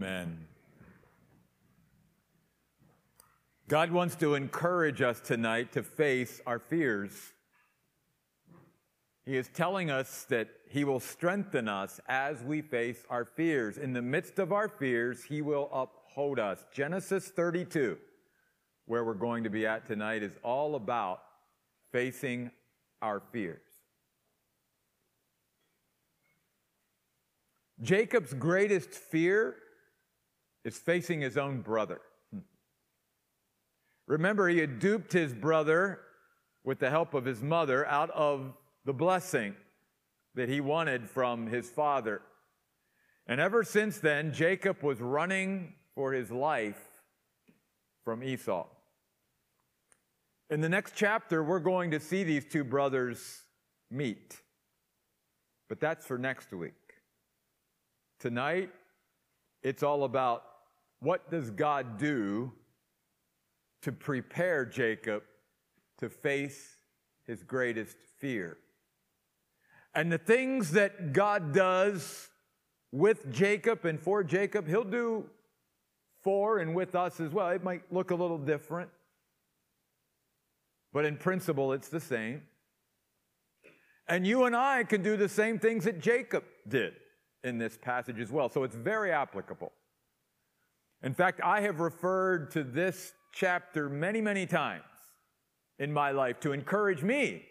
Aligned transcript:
Amen. 0.00 0.46
God 3.68 3.90
wants 3.90 4.14
to 4.16 4.34
encourage 4.34 5.02
us 5.02 5.20
tonight 5.20 5.72
to 5.72 5.82
face 5.82 6.40
our 6.46 6.58
fears. 6.58 7.12
He 9.26 9.36
is 9.36 9.48
telling 9.48 9.90
us 9.90 10.24
that 10.30 10.48
He 10.70 10.84
will 10.84 11.00
strengthen 11.00 11.68
us 11.68 12.00
as 12.08 12.42
we 12.42 12.62
face 12.62 13.04
our 13.10 13.26
fears. 13.26 13.76
In 13.76 13.92
the 13.92 14.00
midst 14.00 14.38
of 14.38 14.52
our 14.52 14.68
fears, 14.68 15.24
He 15.24 15.42
will 15.42 15.68
uphold 15.70 16.38
us. 16.38 16.64
Genesis 16.72 17.28
32, 17.28 17.98
where 18.86 19.04
we're 19.04 19.12
going 19.12 19.44
to 19.44 19.50
be 19.50 19.66
at 19.66 19.86
tonight, 19.86 20.22
is 20.22 20.32
all 20.42 20.76
about 20.76 21.20
facing 21.92 22.50
our 23.02 23.20
fears. 23.32 23.60
Jacob's 27.82 28.32
greatest 28.32 28.90
fear 28.90 29.56
is 30.64 30.78
facing 30.78 31.20
his 31.20 31.36
own 31.36 31.60
brother. 31.60 32.00
Hmm. 32.32 32.40
Remember, 34.06 34.48
he 34.48 34.58
had 34.58 34.78
duped 34.78 35.12
his 35.12 35.32
brother 35.32 36.00
with 36.64 36.78
the 36.78 36.90
help 36.90 37.14
of 37.14 37.24
his 37.24 37.42
mother 37.42 37.86
out 37.86 38.10
of 38.10 38.52
the 38.84 38.92
blessing 38.92 39.54
that 40.34 40.48
he 40.48 40.60
wanted 40.60 41.08
from 41.08 41.46
his 41.46 41.70
father. 41.70 42.22
And 43.26 43.40
ever 43.40 43.64
since 43.64 43.98
then, 43.98 44.32
Jacob 44.32 44.82
was 44.82 45.00
running 45.00 45.74
for 45.94 46.12
his 46.12 46.30
life 46.30 46.80
from 48.04 48.22
Esau. 48.22 48.66
In 50.50 50.60
the 50.60 50.68
next 50.68 50.94
chapter, 50.96 51.44
we're 51.44 51.60
going 51.60 51.92
to 51.92 52.00
see 52.00 52.24
these 52.24 52.44
two 52.44 52.64
brothers 52.64 53.42
meet. 53.90 54.40
But 55.68 55.78
that's 55.78 56.04
for 56.04 56.18
next 56.18 56.52
week. 56.52 56.74
Tonight, 58.18 58.70
it's 59.62 59.82
all 59.82 60.02
about 60.02 60.42
what 61.00 61.30
does 61.30 61.50
God 61.50 61.98
do 61.98 62.52
to 63.82 63.92
prepare 63.92 64.64
Jacob 64.64 65.22
to 65.98 66.08
face 66.08 66.76
his 67.26 67.42
greatest 67.42 67.96
fear. 68.18 68.58
And 69.94 70.10
the 70.10 70.18
things 70.18 70.72
that 70.72 71.12
God 71.12 71.52
does 71.52 72.28
with 72.92 73.30
Jacob 73.32 73.84
and 73.84 74.00
for 74.00 74.24
Jacob, 74.24 74.66
he'll 74.66 74.84
do 74.84 75.26
for 76.22 76.58
and 76.58 76.74
with 76.74 76.94
us 76.94 77.20
as 77.20 77.32
well. 77.32 77.50
It 77.50 77.62
might 77.62 77.82
look 77.92 78.10
a 78.10 78.14
little 78.14 78.38
different, 78.38 78.90
but 80.92 81.04
in 81.04 81.16
principle, 81.16 81.72
it's 81.72 81.88
the 81.88 82.00
same. 82.00 82.42
And 84.08 84.26
you 84.26 84.44
and 84.44 84.56
I 84.56 84.84
can 84.84 85.02
do 85.02 85.16
the 85.16 85.28
same 85.28 85.58
things 85.58 85.84
that 85.84 86.00
Jacob 86.00 86.44
did 86.66 86.94
in 87.44 87.58
this 87.58 87.78
passage 87.80 88.18
as 88.20 88.30
well. 88.30 88.48
So 88.48 88.64
it's 88.64 88.74
very 88.74 89.12
applicable. 89.12 89.72
In 91.02 91.14
fact, 91.14 91.40
I 91.42 91.62
have 91.62 91.80
referred 91.80 92.50
to 92.52 92.62
this 92.62 93.12
chapter 93.32 93.88
many, 93.88 94.20
many 94.20 94.46
times 94.46 94.84
in 95.78 95.92
my 95.92 96.10
life 96.10 96.40
to 96.40 96.52
encourage 96.52 97.02
me 97.02 97.42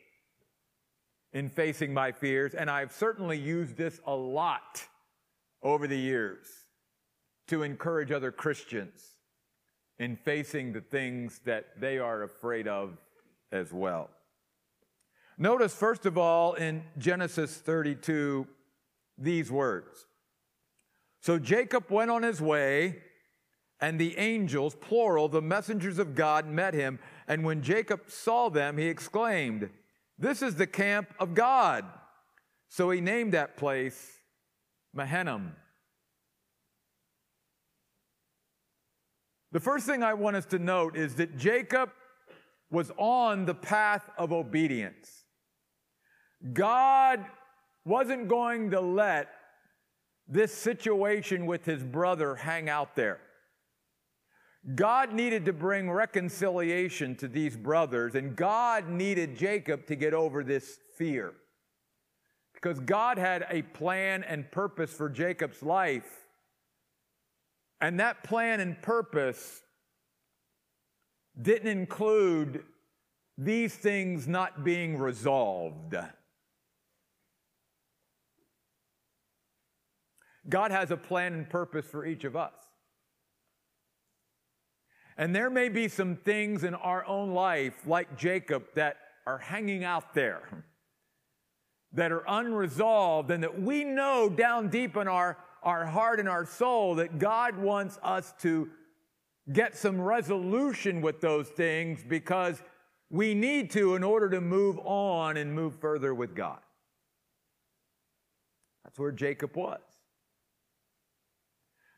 in 1.34 1.50
facing 1.50 1.94
my 1.94 2.12
fears, 2.12 2.54
and 2.54 2.70
I've 2.70 2.92
certainly 2.92 3.38
used 3.38 3.76
this 3.76 4.00
a 4.06 4.16
lot 4.16 4.84
over 5.64 5.88
the 5.88 5.98
years 5.98 6.48
to 7.48 7.64
encourage 7.64 8.12
other 8.12 8.32
Christians 8.32 9.16
in 9.98 10.16
facing 10.16 10.72
the 10.72 10.82
things 10.82 11.42
that 11.46 11.80
they 11.80 11.98
are 11.98 12.24
afraid 12.24 12.68
of 12.68 12.98
as 13.52 13.74
well. 13.74 14.10
Notice, 15.38 15.74
first 15.74 16.06
of 16.06 16.18
all, 16.18 16.54
in 16.54 16.84
Genesis 16.98 17.58
32, 17.58 18.48
these 19.18 19.52
words. 19.52 20.06
So 21.22 21.40
Jacob 21.40 21.90
went 21.90 22.12
on 22.12 22.24
his 22.24 22.42
way 22.42 22.98
and 23.82 24.00
the 24.00 24.18
angels, 24.18 24.76
plural, 24.76 25.28
the 25.30 25.42
messengers 25.42 26.00
of 26.00 26.16
God, 26.16 26.48
met 26.48 26.74
him. 26.74 27.00
And 27.28 27.44
when 27.44 27.62
Jacob 27.62 28.02
saw 28.08 28.50
them, 28.50 28.78
he 28.78 28.88
exclaimed, 28.88 29.70
This 30.18 30.42
is 30.42 30.56
the 30.56 30.68
camp 30.68 31.14
of 31.20 31.34
God. 31.34 31.86
So 32.68 32.90
he 32.90 33.02
named 33.02 33.34
that 33.34 33.58
place 33.58 34.20
Mahanaim. 34.94 35.54
The 39.52 39.60
first 39.60 39.86
thing 39.86 40.04
I 40.04 40.14
want 40.14 40.36
us 40.36 40.46
to 40.48 40.60
note 40.60 40.96
is 40.96 41.16
that 41.16 41.38
Jacob 41.38 41.90
was 42.70 42.92
on 42.98 43.46
the 43.46 43.56
path 43.56 44.04
of 44.18 44.32
obedience. 44.32 45.24
God 46.54 47.26
wasn't 47.84 48.28
going 48.28 48.72
to 48.72 48.80
let 48.80 49.30
this 50.28 50.54
situation 50.54 51.48
with 51.48 51.66
his 51.66 51.84
brother 51.84 52.36
hang 52.36 52.70
out 52.70 52.96
there. 52.96 53.20
God 54.76 55.14
needed 55.14 55.46
to 55.46 55.54
bring 55.54 55.90
reconciliation 55.90 57.16
to 57.18 57.28
these 57.28 57.56
brothers, 57.56 58.16
and 58.16 58.36
God 58.36 58.90
needed 58.90 59.38
Jacob 59.38 59.88
to 59.88 59.96
get 59.96 60.14
over 60.14 60.44
this 60.44 60.80
fear. 60.98 61.34
Because 62.54 62.80
God 62.82 63.18
had 63.18 63.46
a 63.50 63.62
plan 63.62 64.22
and 64.24 64.52
purpose 64.52 64.92
for 64.92 65.10
Jacob's 65.10 65.64
life, 65.64 66.26
and 67.80 68.00
that 68.02 68.24
plan 68.24 68.60
and 68.60 68.82
purpose 68.82 69.62
didn't 71.42 71.70
include 71.70 72.64
these 73.38 73.74
things 73.74 74.28
not 74.28 74.66
being 74.66 74.98
resolved. 74.98 75.96
God 80.50 80.72
has 80.72 80.92
a 80.92 80.98
plan 80.98 81.34
and 81.34 81.50
purpose 81.50 81.86
for 81.86 82.06
each 82.06 82.26
of 82.26 82.36
us. 82.36 82.54
And 85.20 85.36
there 85.36 85.50
may 85.50 85.68
be 85.68 85.90
some 85.90 86.16
things 86.16 86.64
in 86.64 86.74
our 86.74 87.06
own 87.06 87.32
life, 87.34 87.86
like 87.86 88.18
Jacob, 88.18 88.64
that 88.76 88.96
are 89.28 89.38
hanging 89.38 89.84
out 89.84 90.14
there, 90.14 90.64
that 91.92 92.14
are 92.14 92.24
unresolved, 92.26 93.30
and 93.30 93.44
that 93.44 93.62
we 93.62 93.84
know 93.84 94.30
down 94.30 94.70
deep 94.70 94.96
in 94.96 95.10
our, 95.10 95.38
our 95.62 95.86
heart 95.86 96.22
and 96.22 96.30
our 96.30 96.46
soul 96.46 96.96
that 96.96 97.20
God 97.20 97.58
wants 97.58 98.00
us 98.02 98.34
to 98.44 98.70
get 99.52 99.76
some 99.76 100.00
resolution 100.00 101.02
with 101.02 101.20
those 101.20 101.50
things 101.50 102.02
because 102.08 102.64
we 103.10 103.34
need 103.34 103.72
to 103.72 103.96
in 103.96 104.06
order 104.06 104.30
to 104.30 104.40
move 104.40 104.80
on 104.86 105.36
and 105.36 105.54
move 105.54 105.76
further 105.82 106.16
with 106.16 106.34
God. 106.34 106.62
That's 108.86 108.98
where 108.98 109.12
Jacob 109.12 109.58
was. 109.58 109.82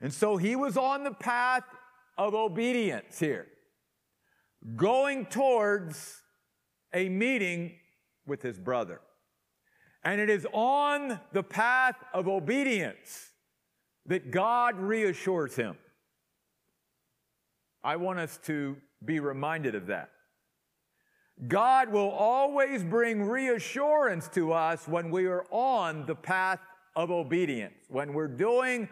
And 0.01 0.11
so 0.11 0.37
he 0.37 0.55
was 0.55 0.75
on 0.75 1.03
the 1.03 1.11
path 1.11 1.65
of 2.21 2.35
obedience 2.35 3.17
here, 3.17 3.47
going 4.75 5.25
towards 5.25 6.21
a 6.93 7.09
meeting 7.09 7.73
with 8.27 8.43
his 8.43 8.59
brother. 8.59 9.01
And 10.03 10.21
it 10.21 10.29
is 10.29 10.45
on 10.53 11.19
the 11.33 11.41
path 11.41 11.95
of 12.13 12.27
obedience 12.27 13.31
that 14.05 14.29
God 14.29 14.79
reassures 14.79 15.55
him. 15.55 15.77
I 17.83 17.95
want 17.95 18.19
us 18.19 18.37
to 18.43 18.77
be 19.03 19.19
reminded 19.19 19.73
of 19.73 19.87
that. 19.87 20.11
God 21.47 21.89
will 21.89 22.11
always 22.11 22.83
bring 22.83 23.23
reassurance 23.23 24.27
to 24.35 24.53
us 24.53 24.87
when 24.87 25.09
we 25.09 25.25
are 25.25 25.45
on 25.49 26.05
the 26.05 26.13
path 26.13 26.59
of 26.95 27.09
obedience, 27.09 27.85
when 27.89 28.13
we're 28.13 28.27
doing 28.27 28.89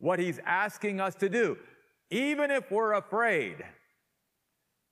what 0.00 0.18
He's 0.18 0.40
asking 0.44 1.00
us 1.00 1.14
to 1.14 1.28
do 1.28 1.56
even 2.12 2.50
if 2.50 2.70
we're 2.70 2.92
afraid, 2.92 3.56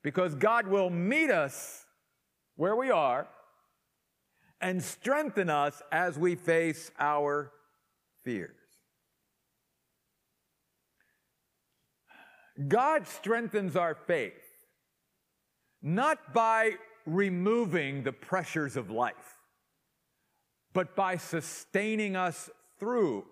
because 0.03 0.35
God 0.35 0.67
will 0.67 0.89
meet 0.89 1.31
us 1.31 1.85
where 2.57 2.75
we 2.75 2.91
are 2.91 3.29
and 4.61 4.83
strengthen 4.83 5.51
us 5.51 5.83
as 5.93 6.19
we 6.19 6.35
face 6.35 6.91
our 6.99 7.53
fears. 8.25 8.57
God 12.69 13.07
strengthens 13.07 13.77
our 13.77 13.95
faith 13.95 14.33
not 15.83 16.33
by 16.33 16.73
removing 17.07 18.03
the 18.03 18.13
pressures 18.13 18.77
of 18.77 18.91
life, 18.91 19.37
but 20.73 20.97
by 20.97 21.19
sustaining 21.19 22.17
us 22.17 22.49
through 22.79 23.27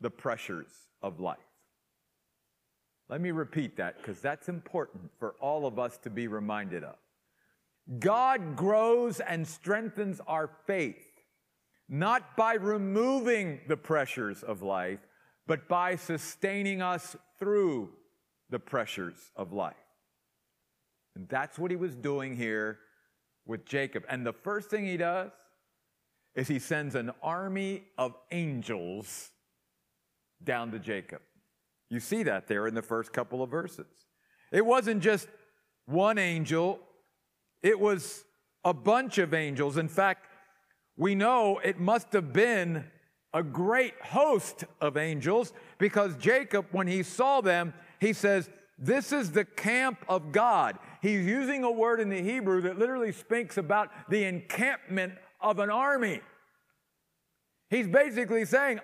the 0.00 0.10
pressures 0.10 0.72
of 1.00 1.20
life. 1.20 1.38
Let 3.10 3.20
me 3.20 3.32
repeat 3.32 3.76
that 3.78 3.96
because 3.98 4.20
that's 4.20 4.48
important 4.48 5.10
for 5.18 5.34
all 5.40 5.66
of 5.66 5.80
us 5.80 5.98
to 6.04 6.10
be 6.10 6.28
reminded 6.28 6.84
of. 6.84 6.94
God 7.98 8.54
grows 8.54 9.18
and 9.18 9.46
strengthens 9.46 10.20
our 10.28 10.48
faith, 10.64 11.04
not 11.88 12.36
by 12.36 12.54
removing 12.54 13.62
the 13.66 13.76
pressures 13.76 14.44
of 14.44 14.62
life, 14.62 15.00
but 15.48 15.66
by 15.66 15.96
sustaining 15.96 16.82
us 16.82 17.16
through 17.36 17.90
the 18.48 18.60
pressures 18.60 19.32
of 19.34 19.52
life. 19.52 19.74
And 21.16 21.28
that's 21.28 21.58
what 21.58 21.72
he 21.72 21.76
was 21.76 21.96
doing 21.96 22.36
here 22.36 22.78
with 23.44 23.66
Jacob. 23.66 24.04
And 24.08 24.24
the 24.24 24.32
first 24.32 24.70
thing 24.70 24.86
he 24.86 24.96
does 24.96 25.32
is 26.36 26.46
he 26.46 26.60
sends 26.60 26.94
an 26.94 27.10
army 27.24 27.82
of 27.98 28.14
angels 28.30 29.30
down 30.44 30.70
to 30.70 30.78
Jacob. 30.78 31.22
You 31.90 32.00
see 32.00 32.22
that 32.22 32.46
there 32.46 32.66
in 32.66 32.74
the 32.74 32.82
first 32.82 33.12
couple 33.12 33.42
of 33.42 33.50
verses. 33.50 33.86
It 34.52 34.64
wasn't 34.64 35.02
just 35.02 35.28
one 35.86 36.18
angel, 36.18 36.78
it 37.62 37.78
was 37.78 38.24
a 38.64 38.72
bunch 38.72 39.18
of 39.18 39.34
angels. 39.34 39.76
In 39.76 39.88
fact, 39.88 40.26
we 40.96 41.14
know 41.14 41.58
it 41.58 41.80
must 41.80 42.12
have 42.12 42.32
been 42.32 42.84
a 43.32 43.42
great 43.42 43.94
host 44.02 44.64
of 44.80 44.96
angels 44.96 45.52
because 45.78 46.16
Jacob, 46.16 46.66
when 46.72 46.86
he 46.86 47.02
saw 47.02 47.40
them, 47.40 47.74
he 48.00 48.12
says, 48.12 48.48
This 48.78 49.12
is 49.12 49.32
the 49.32 49.44
camp 49.44 50.04
of 50.08 50.32
God. 50.32 50.78
He's 51.02 51.26
using 51.26 51.64
a 51.64 51.70
word 51.70 52.00
in 52.00 52.08
the 52.08 52.22
Hebrew 52.22 52.60
that 52.62 52.78
literally 52.78 53.12
speaks 53.12 53.56
about 53.56 53.88
the 54.08 54.24
encampment 54.24 55.14
of 55.40 55.58
an 55.58 55.70
army. 55.70 56.20
He's 57.70 57.86
basically 57.86 58.44
saying, 58.44 58.80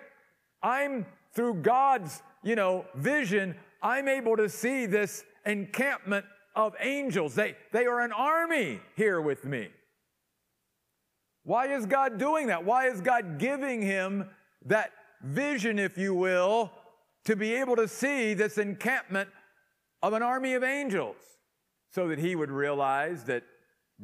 I'm 0.63 1.05
through 1.33 1.55
God's, 1.55 2.21
you 2.43 2.55
know, 2.55 2.85
vision, 2.95 3.55
I'm 3.81 4.07
able 4.07 4.37
to 4.37 4.49
see 4.49 4.85
this 4.85 5.23
encampment 5.45 6.25
of 6.55 6.75
angels. 6.79 7.35
They, 7.35 7.55
they 7.71 7.85
are 7.85 8.01
an 8.01 8.11
army 8.11 8.79
here 8.95 9.21
with 9.21 9.45
me. 9.45 9.69
Why 11.43 11.67
is 11.67 11.85
God 11.85 12.17
doing 12.17 12.47
that? 12.47 12.65
Why 12.65 12.87
is 12.87 12.99
God 12.99 13.39
giving 13.39 13.81
him 13.81 14.25
that 14.65 14.91
vision, 15.23 15.79
if 15.79 15.97
you 15.97 16.13
will, 16.13 16.71
to 17.25 17.35
be 17.35 17.53
able 17.53 17.75
to 17.75 17.87
see 17.87 18.33
this 18.33 18.57
encampment 18.57 19.29
of 20.01 20.13
an 20.13 20.21
army 20.21 20.53
of 20.53 20.63
angels 20.63 21.15
so 21.91 22.07
that 22.09 22.19
he 22.19 22.35
would 22.35 22.51
realize 22.51 23.23
that 23.25 23.43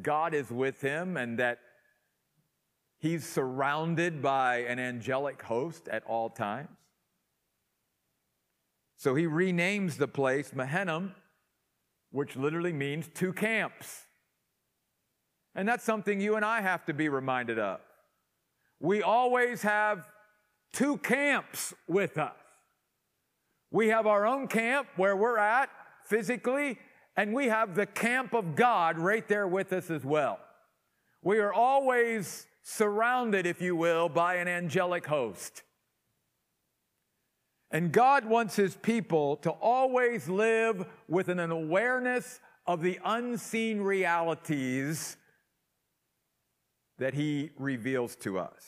God 0.02 0.34
is 0.34 0.50
with 0.50 0.82
him 0.82 1.18
and 1.18 1.38
that 1.40 1.60
he's 3.00 3.28
surrounded 3.28 4.22
by 4.22 4.58
an 4.60 4.80
angelic 4.80 5.42
host 5.42 5.88
at 5.90 6.04
all 6.06 6.30
times. 6.30 6.70
So 9.04 9.16
he 9.16 9.26
renames 9.26 9.98
the 9.98 10.08
place 10.08 10.54
Mahanaim, 10.56 11.14
which 12.12 12.38
literally 12.38 12.72
means 12.72 13.10
two 13.14 13.34
camps. 13.34 14.06
And 15.56 15.68
that's 15.68 15.84
something 15.84 16.22
you 16.22 16.38
and 16.38 16.46
I 16.46 16.62
have 16.62 16.86
to 16.86 16.94
be 16.94 17.10
reminded 17.10 17.60
of. 17.60 17.82
We 18.80 19.02
always 19.02 19.62
have 19.64 20.08
two 20.72 21.00
camps 21.00 21.74
with 21.86 22.18
us. 22.18 22.32
We 23.72 23.90
have 23.90 24.08
our 24.08 24.26
own 24.26 24.48
camp 24.48 24.88
where 24.96 25.18
we're 25.18 25.38
at 25.38 25.70
physically, 26.06 26.80
and 27.18 27.34
we 27.34 27.48
have 27.48 27.76
the 27.76 27.86
camp 27.86 28.34
of 28.34 28.56
God 28.56 28.98
right 28.98 29.28
there 29.28 29.50
with 29.50 29.74
us 29.74 29.92
as 29.92 30.06
well. 30.06 30.40
We 31.22 31.40
are 31.40 31.52
always 31.52 32.48
surrounded, 32.62 33.46
if 33.46 33.62
you 33.62 33.76
will, 33.76 34.08
by 34.08 34.36
an 34.36 34.48
angelic 34.48 35.06
host. 35.08 35.62
And 37.74 37.92
God 37.92 38.26
wants 38.26 38.56
His 38.56 38.76
people 38.76 39.38
to 39.38 39.50
always 39.50 40.30
live 40.30 40.86
with 41.10 41.28
an 41.28 41.40
awareness 41.40 42.40
of 42.68 42.82
the 42.82 43.00
unseen 43.04 43.82
realities 43.82 45.18
that 47.00 47.16
He 47.16 47.50
reveals 47.58 48.16
to 48.18 48.38
us. 48.38 48.64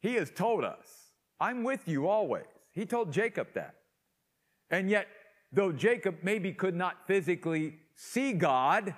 He 0.00 0.14
has 0.14 0.30
told 0.30 0.64
us, 0.64 1.12
I'm 1.38 1.62
with 1.62 1.86
you 1.86 2.08
always. 2.08 2.46
He 2.72 2.86
told 2.86 3.12
Jacob 3.12 3.48
that. 3.54 3.74
And 4.70 4.88
yet, 4.88 5.06
though 5.52 5.72
Jacob 5.72 6.16
maybe 6.22 6.52
could 6.52 6.74
not 6.74 7.06
physically 7.06 7.74
see 7.94 8.32
God, 8.32 8.94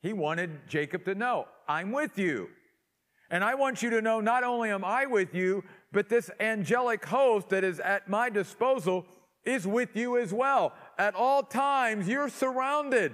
he 0.00 0.12
wanted 0.12 0.68
Jacob 0.68 1.04
to 1.06 1.16
know, 1.16 1.46
I'm 1.66 1.90
with 1.90 2.18
you. 2.18 2.48
And 3.30 3.42
I 3.42 3.56
want 3.56 3.82
you 3.82 3.90
to 3.90 4.00
know 4.00 4.20
not 4.20 4.44
only 4.44 4.70
am 4.70 4.84
I 4.84 5.06
with 5.06 5.34
you, 5.34 5.64
but 5.92 6.08
this 6.08 6.30
angelic 6.40 7.04
host 7.04 7.48
that 7.50 7.64
is 7.64 7.80
at 7.80 8.08
my 8.08 8.28
disposal 8.28 9.06
is 9.44 9.66
with 9.66 9.96
you 9.96 10.18
as 10.18 10.32
well. 10.32 10.72
At 10.98 11.14
all 11.14 11.42
times, 11.42 12.08
you're 12.08 12.28
surrounded. 12.28 13.12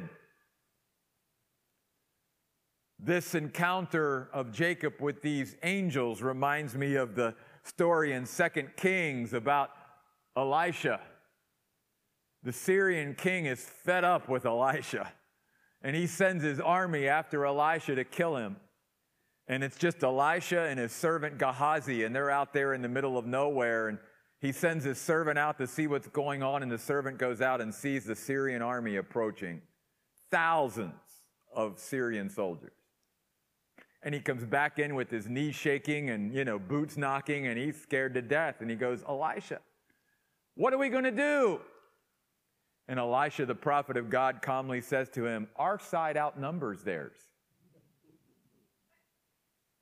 This 2.99 3.35
encounter 3.35 4.29
of 4.33 4.51
Jacob 4.51 4.95
with 5.01 5.23
these 5.23 5.57
angels 5.63 6.23
reminds 6.23 6.75
me 6.75 6.95
of 6.95 7.15
the 7.15 7.35
story 7.63 8.13
in 8.13 8.27
Second 8.27 8.71
Kings 8.77 9.33
about 9.33 9.71
Elisha. 10.37 11.01
The 12.43 12.53
Syrian 12.53 13.15
king 13.15 13.47
is 13.47 13.61
fed 13.61 14.05
up 14.05 14.29
with 14.29 14.47
Elisha, 14.47 15.13
and 15.83 15.95
he 15.95 16.07
sends 16.07 16.43
his 16.43 16.61
army 16.61 17.09
after 17.09 17.47
Elisha 17.47 17.95
to 17.95 18.05
kill 18.05 18.37
him. 18.37 18.57
And 19.47 19.63
it's 19.63 19.77
just 19.77 20.03
Elisha 20.03 20.61
and 20.63 20.79
his 20.79 20.93
servant 20.93 21.39
Gehazi, 21.39 22.05
and 22.05 22.15
they're 22.15 22.31
out 22.31 22.53
there 22.53 22.73
in 22.73 22.83
the 22.83 22.89
middle 22.89 23.19
of 23.19 23.27
nowhere. 23.27 23.89
And 23.89 23.99
he 24.41 24.53
sends 24.53 24.85
his 24.85 24.99
servant 24.99 25.39
out 25.39 25.59
to 25.59 25.67
see 25.67 25.87
what's 25.87 26.09
going 26.09 26.43
on, 26.43 26.63
and 26.63 26.73
the 26.73 26.79
servant 26.79 27.19
goes 27.19 27.41
out 27.41 27.61
and 27.61 27.75
sees 27.75 28.05
the 28.05 28.17
Syrian 28.17 28.63
army 28.63 28.97
approaching. 28.97 29.61
Thousands 30.31 30.95
of 31.55 31.79
Syrian 31.79 32.31
soldiers 32.31 32.73
and 34.05 34.15
he 34.15 34.21
comes 34.21 34.45
back 34.45 34.79
in 34.79 34.95
with 34.95 35.11
his 35.11 35.27
knees 35.29 35.55
shaking 35.55 36.11
and, 36.11 36.33
you 36.33 36.45
know, 36.45 36.59
boots 36.59 36.99
knocking, 36.99 37.47
and 37.47 37.59
he's 37.59 37.81
scared 37.81 38.13
to 38.15 38.23
death. 38.23 38.57
And 38.61 38.69
he 38.69 38.77
goes, 38.77 39.03
Elisha, 39.09 39.61
what 40.57 40.75
are 40.75 40.79
we 40.79 40.91
going 40.91 41.05
to 41.05 41.11
do? 41.11 41.61
And 42.87 42.99
Elisha, 42.99 43.47
the 43.47 43.55
prophet 43.55 43.97
of 43.97 44.11
God, 44.11 44.43
calmly 44.43 44.83
says 44.83 45.09
to 45.11 45.25
him, 45.25 45.49
Our 45.57 45.79
side 45.79 46.19
outnumbers 46.19 46.83
theirs. 46.83 47.17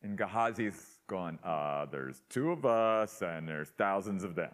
And 0.03 0.19
Gehazi's 0.19 0.99
gone, 1.07 1.39
uh, 1.45 1.87
There's 1.87 2.23
two 2.29 2.51
of 2.51 2.65
us, 2.65 3.23
and 3.23 3.49
there's 3.49 3.69
thousands 3.71 4.25
of 4.25 4.35
them. 4.35 4.51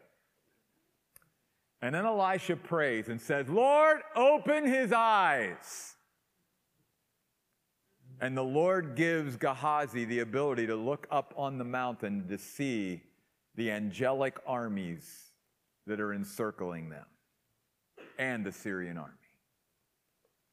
And 1.80 1.94
then 1.94 2.04
Elisha 2.04 2.56
prays 2.56 3.08
and 3.08 3.20
says, 3.20 3.48
Lord, 3.48 4.00
open 4.16 4.66
his 4.66 4.92
eyes 4.92 5.96
and 8.20 8.36
the 8.36 8.42
Lord 8.42 8.96
gives 8.96 9.36
Gehazi 9.36 10.04
the 10.04 10.20
ability 10.20 10.66
to 10.66 10.76
look 10.76 11.06
up 11.10 11.34
on 11.36 11.58
the 11.58 11.64
mountain 11.64 12.26
to 12.28 12.38
see 12.38 13.02
the 13.54 13.70
angelic 13.70 14.38
armies 14.46 15.30
that 15.86 16.00
are 16.00 16.12
encircling 16.12 16.88
them 16.90 17.06
and 18.18 18.44
the 18.44 18.52
Syrian 18.52 18.98
army. 18.98 19.12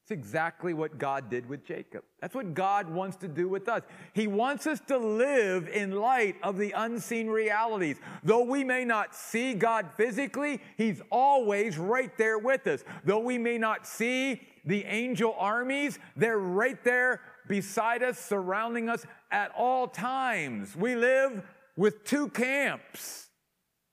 It's 0.06 0.12
exactly 0.12 0.72
what 0.72 0.98
God 0.98 1.28
did 1.28 1.48
with 1.48 1.66
Jacob. 1.66 2.04
That's 2.20 2.32
what 2.32 2.54
God 2.54 2.88
wants 2.88 3.16
to 3.16 3.26
do 3.26 3.48
with 3.48 3.68
us. 3.68 3.82
He 4.12 4.28
wants 4.28 4.68
us 4.68 4.78
to 4.86 4.96
live 4.96 5.66
in 5.66 5.96
light 5.96 6.36
of 6.44 6.58
the 6.58 6.70
unseen 6.70 7.26
realities. 7.26 7.96
Though 8.22 8.44
we 8.44 8.62
may 8.62 8.84
not 8.84 9.16
see 9.16 9.52
God 9.52 9.88
physically, 9.96 10.60
He's 10.76 11.02
always 11.10 11.76
right 11.76 12.16
there 12.16 12.38
with 12.38 12.68
us. 12.68 12.84
Though 13.04 13.18
we 13.18 13.36
may 13.36 13.58
not 13.58 13.84
see 13.84 14.42
the 14.64 14.84
angel 14.84 15.34
armies, 15.36 15.98
they're 16.14 16.38
right 16.38 16.84
there 16.84 17.20
beside 17.48 18.04
us, 18.04 18.16
surrounding 18.16 18.88
us 18.88 19.04
at 19.32 19.50
all 19.58 19.88
times. 19.88 20.76
We 20.76 20.94
live 20.94 21.42
with 21.76 22.04
two 22.04 22.28
camps 22.28 23.24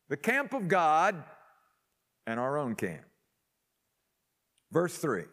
the 0.10 0.18
camp 0.18 0.54
of 0.54 0.68
God 0.68 1.24
and 2.28 2.40
our 2.40 2.60
own 2.60 2.76
camp. 2.76 3.02
Verse 4.72 4.96
3. 4.96 5.24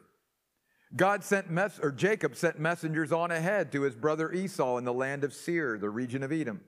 God 0.97 1.23
sent 1.23 1.51
mess 1.51 1.79
or 1.81 1.93
Jacob 1.93 2.35
sent 2.35 2.59
messengers 2.59 3.13
on 3.13 3.31
ahead 3.31 3.71
to 3.73 3.83
his 3.83 3.95
brother 3.95 4.33
Esau 4.33 4.77
in 4.77 4.85
the 4.85 4.93
land 4.93 5.23
of 5.23 5.33
Seir, 5.33 5.79
the 5.79 5.91
region 5.91 6.23
of 6.23 6.33
Edom. 6.33 6.61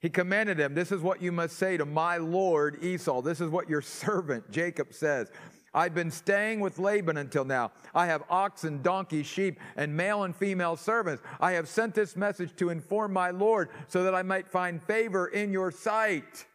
He 0.00 0.10
commanded 0.10 0.60
him, 0.60 0.74
This 0.74 0.92
is 0.92 1.00
what 1.00 1.22
you 1.22 1.32
must 1.32 1.56
say 1.56 1.76
to 1.76 1.84
my 1.84 2.18
Lord 2.18 2.84
Esau. 2.84 3.22
This 3.22 3.40
is 3.40 3.48
what 3.48 3.68
your 3.68 3.82
servant 3.82 4.50
Jacob 4.50 4.92
says. 4.92 5.30
I've 5.72 5.94
been 5.94 6.12
staying 6.12 6.60
with 6.60 6.78
Laban 6.78 7.16
until 7.16 7.44
now. 7.44 7.72
I 7.94 8.06
have 8.06 8.22
oxen, 8.30 8.80
donkeys, 8.80 9.26
sheep, 9.26 9.58
and 9.76 9.96
male 9.96 10.22
and 10.22 10.36
female 10.36 10.76
servants. 10.76 11.22
I 11.40 11.52
have 11.52 11.68
sent 11.68 11.94
this 11.94 12.16
message 12.16 12.54
to 12.56 12.70
inform 12.70 13.12
my 13.12 13.30
Lord 13.30 13.70
so 13.88 14.04
that 14.04 14.14
I 14.14 14.22
might 14.22 14.46
find 14.46 14.80
favor 14.80 15.26
in 15.26 15.52
your 15.52 15.72
sight. 15.72 16.46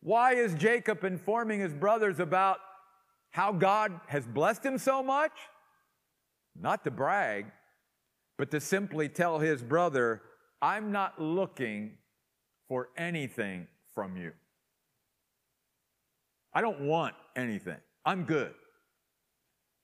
Why 0.00 0.34
is 0.34 0.54
Jacob 0.54 1.04
informing 1.04 1.60
his 1.60 1.74
brothers 1.74 2.18
about 2.18 2.58
how 3.34 3.50
God 3.50 3.98
has 4.06 4.24
blessed 4.24 4.64
him 4.64 4.78
so 4.78 5.02
much? 5.02 5.32
Not 6.54 6.84
to 6.84 6.92
brag, 6.92 7.46
but 8.38 8.52
to 8.52 8.60
simply 8.60 9.08
tell 9.08 9.40
his 9.40 9.60
brother, 9.60 10.22
I'm 10.62 10.92
not 10.92 11.20
looking 11.20 11.94
for 12.68 12.90
anything 12.96 13.66
from 13.92 14.16
you. 14.16 14.30
I 16.52 16.60
don't 16.60 16.82
want 16.82 17.16
anything. 17.34 17.78
I'm 18.06 18.22
good. 18.22 18.54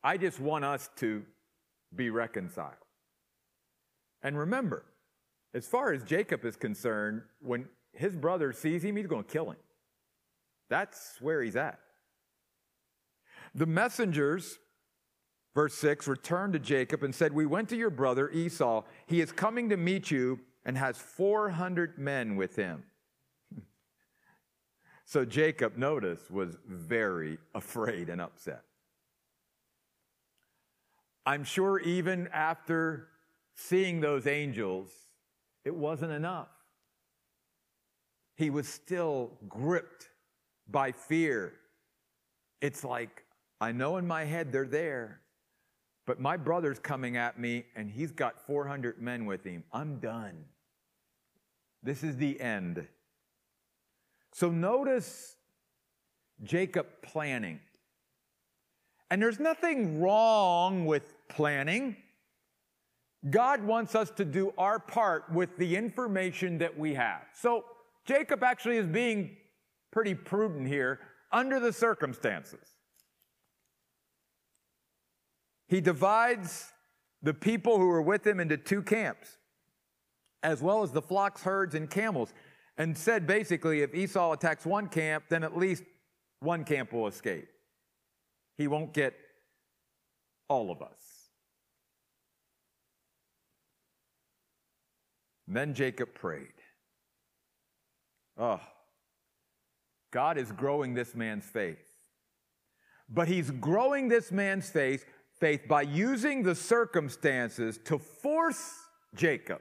I 0.04 0.16
just 0.16 0.38
want 0.38 0.64
us 0.64 0.88
to 0.98 1.24
be 1.96 2.08
reconciled. 2.10 2.74
And 4.22 4.38
remember, 4.38 4.84
as 5.54 5.66
far 5.66 5.92
as 5.92 6.04
Jacob 6.04 6.44
is 6.44 6.54
concerned, 6.54 7.22
when 7.40 7.66
his 7.94 8.14
brother 8.14 8.52
sees 8.52 8.84
him, 8.84 8.94
he's 8.94 9.08
going 9.08 9.24
to 9.24 9.32
kill 9.32 9.50
him. 9.50 9.58
That's 10.68 11.16
where 11.20 11.42
he's 11.42 11.56
at. 11.56 11.80
The 13.54 13.66
messengers, 13.66 14.58
verse 15.54 15.74
6, 15.74 16.06
returned 16.06 16.52
to 16.52 16.58
Jacob 16.58 17.02
and 17.02 17.14
said, 17.14 17.32
We 17.32 17.46
went 17.46 17.68
to 17.70 17.76
your 17.76 17.90
brother 17.90 18.30
Esau. 18.30 18.84
He 19.06 19.20
is 19.20 19.32
coming 19.32 19.68
to 19.70 19.76
meet 19.76 20.10
you 20.10 20.40
and 20.64 20.76
has 20.78 20.98
400 20.98 21.98
men 21.98 22.36
with 22.36 22.56
him. 22.56 22.84
So 25.06 25.24
Jacob, 25.24 25.76
notice, 25.76 26.30
was 26.30 26.56
very 26.68 27.38
afraid 27.52 28.08
and 28.08 28.20
upset. 28.20 28.62
I'm 31.26 31.42
sure 31.42 31.80
even 31.80 32.28
after 32.32 33.08
seeing 33.56 34.00
those 34.00 34.28
angels, 34.28 34.88
it 35.64 35.74
wasn't 35.74 36.12
enough. 36.12 36.48
He 38.36 38.50
was 38.50 38.68
still 38.68 39.32
gripped 39.48 40.10
by 40.68 40.92
fear. 40.92 41.54
It's 42.60 42.84
like, 42.84 43.24
I 43.60 43.72
know 43.72 43.98
in 43.98 44.06
my 44.06 44.24
head 44.24 44.52
they're 44.52 44.66
there, 44.66 45.20
but 46.06 46.20
my 46.20 46.36
brother's 46.36 46.78
coming 46.78 47.16
at 47.16 47.38
me 47.38 47.66
and 47.76 47.90
he's 47.90 48.12
got 48.12 48.46
400 48.46 49.00
men 49.00 49.26
with 49.26 49.44
him. 49.44 49.64
I'm 49.72 49.98
done. 49.98 50.44
This 51.82 52.02
is 52.02 52.16
the 52.16 52.40
end. 52.40 52.86
So 54.32 54.50
notice 54.50 55.36
Jacob 56.42 56.86
planning. 57.02 57.60
And 59.10 59.20
there's 59.20 59.40
nothing 59.40 60.00
wrong 60.00 60.86
with 60.86 61.14
planning. 61.28 61.96
God 63.28 63.62
wants 63.62 63.94
us 63.94 64.10
to 64.12 64.24
do 64.24 64.54
our 64.56 64.78
part 64.78 65.30
with 65.32 65.56
the 65.58 65.76
information 65.76 66.58
that 66.58 66.78
we 66.78 66.94
have. 66.94 67.22
So 67.34 67.64
Jacob 68.06 68.42
actually 68.42 68.78
is 68.78 68.86
being 68.86 69.36
pretty 69.90 70.14
prudent 70.14 70.68
here 70.68 71.00
under 71.32 71.60
the 71.60 71.72
circumstances. 71.72 72.66
He 75.70 75.80
divides 75.80 76.72
the 77.22 77.32
people 77.32 77.78
who 77.78 77.86
were 77.86 78.02
with 78.02 78.26
him 78.26 78.40
into 78.40 78.56
two 78.56 78.82
camps, 78.82 79.38
as 80.42 80.60
well 80.60 80.82
as 80.82 80.90
the 80.90 81.00
flocks, 81.00 81.44
herds, 81.44 81.76
and 81.76 81.88
camels, 81.88 82.34
and 82.76 82.98
said 82.98 83.24
basically 83.24 83.82
if 83.82 83.94
Esau 83.94 84.32
attacks 84.32 84.66
one 84.66 84.88
camp, 84.88 85.24
then 85.28 85.44
at 85.44 85.56
least 85.56 85.84
one 86.40 86.64
camp 86.64 86.92
will 86.92 87.06
escape. 87.06 87.48
He 88.58 88.66
won't 88.66 88.92
get 88.92 89.14
all 90.48 90.72
of 90.72 90.82
us. 90.82 90.98
And 95.46 95.56
then 95.56 95.74
Jacob 95.74 96.14
prayed. 96.14 96.48
Oh, 98.36 98.60
God 100.10 100.36
is 100.36 100.50
growing 100.50 100.94
this 100.94 101.14
man's 101.14 101.44
faith. 101.44 101.86
But 103.08 103.28
he's 103.28 103.50
growing 103.52 104.08
this 104.08 104.32
man's 104.32 104.68
faith, 104.70 105.04
faith 105.40 105.62
by 105.66 105.82
using 105.82 106.42
the 106.42 106.54
circumstances 106.54 107.78
to 107.84 107.98
force 107.98 108.74
Jacob, 109.14 109.60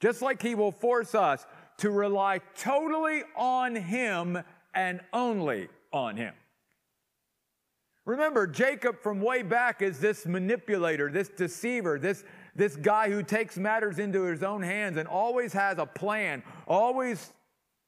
just 0.00 0.22
like 0.22 0.40
he 0.40 0.54
will 0.54 0.70
force 0.70 1.14
us 1.14 1.46
to 1.78 1.90
rely 1.90 2.40
totally 2.56 3.22
on 3.34 3.74
him 3.74 4.38
and 4.74 5.00
only 5.12 5.68
on 5.92 6.16
him. 6.16 6.34
Remember, 8.04 8.46
Jacob 8.46 9.02
from 9.02 9.20
way 9.20 9.42
back 9.42 9.82
is 9.82 9.98
this 9.98 10.24
manipulator, 10.24 11.10
this 11.10 11.28
deceiver, 11.28 11.98
this, 11.98 12.24
this 12.54 12.74
guy 12.74 13.10
who 13.10 13.22
takes 13.22 13.58
matters 13.58 13.98
into 13.98 14.22
his 14.22 14.42
own 14.42 14.62
hands 14.62 14.96
and 14.96 15.06
always 15.06 15.52
has 15.52 15.78
a 15.78 15.84
plan, 15.84 16.42
always 16.66 17.32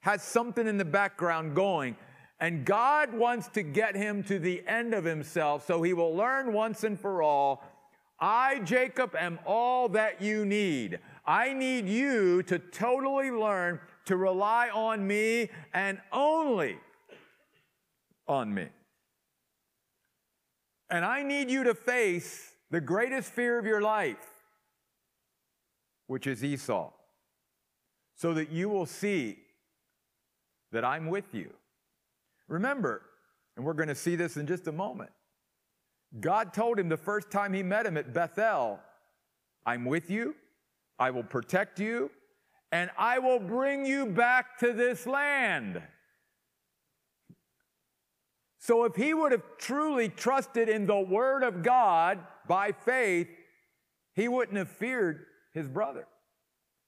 has 0.01 0.23
something 0.23 0.67
in 0.67 0.77
the 0.77 0.85
background 0.85 1.55
going. 1.55 1.97
And 2.41 2.65
God 2.65 3.13
wants 3.13 3.49
to 3.49 3.63
get 3.63 3.95
him 3.95 4.23
to 4.25 4.39
the 4.39 4.67
end 4.67 4.95
of 4.95 5.05
himself 5.05 5.67
so 5.67 5.83
he 5.83 5.93
will 5.93 6.15
learn 6.15 6.53
once 6.53 6.85
and 6.85 6.99
for 6.99 7.23
all 7.23 7.63
I, 8.21 8.59
Jacob, 8.59 9.15
am 9.17 9.39
all 9.47 9.89
that 9.91 10.21
you 10.21 10.45
need. 10.45 10.99
I 11.25 11.55
need 11.55 11.89
you 11.89 12.43
to 12.45 12.59
totally 12.59 13.31
learn 13.31 13.81
to 14.05 14.17
rely 14.17 14.69
on 14.69 15.07
me 15.07 15.49
and 15.73 15.99
only 16.13 16.77
on 18.29 18.53
me. 18.53 18.69
And 20.91 21.05
I 21.05 21.23
need 21.23 21.51
you 21.51 21.65
to 21.65 21.75
face 21.75 22.53
the 22.71 22.81
greatest 22.81 23.33
fear 23.33 23.59
of 23.59 23.65
your 23.65 23.81
life, 23.81 24.29
which 26.09 26.27
is 26.27 26.45
Esau, 26.45 26.91
so 28.17 28.35
that 28.35 28.51
you 28.51 28.69
will 28.69 28.87
see 28.87 29.39
that 30.73 30.85
I'm 30.85 31.07
with 31.07 31.33
you. 31.33 31.53
Remember, 32.51 33.03
and 33.57 33.65
we're 33.65 33.75
going 33.75 33.89
to 33.89 33.95
see 33.95 34.17
this 34.17 34.37
in 34.37 34.47
just 34.47 34.67
a 34.67 34.73
moment. 34.73 35.11
God 36.19 36.53
told 36.53 36.79
him 36.79 36.89
the 36.89 36.97
first 36.97 37.31
time 37.31 37.53
he 37.53 37.63
met 37.63 37.87
him 37.87 37.97
at 37.97 38.13
Bethel, 38.13 38.81
I'm 39.65 39.85
with 39.85 40.11
you, 40.11 40.35
I 40.99 41.13
will 41.13 41.23
protect 41.23 41.79
you, 41.79 42.11
and 42.73 42.91
I 42.99 43.21
will 43.21 43.39
bring 43.39 43.87
you 43.87 44.05
back 44.07 44.59
to 44.59 44.73
this 44.73 45.07
land. 45.07 45.81
So 48.59 48.85
if 48.85 48.97
he 48.97 49.15
would 49.15 49.31
have 49.31 49.45
truly 49.57 50.09
trusted 50.09 50.69
in 50.69 50.87
the 50.87 51.01
word 51.01 51.45
of 51.45 51.63
God 51.63 52.19
by 52.49 52.73
faith, 52.73 53.29
he 54.15 54.27
wouldn't 54.27 54.59
have 54.59 54.69
feared 54.69 55.25
his 55.55 55.69
brother. 55.69 56.07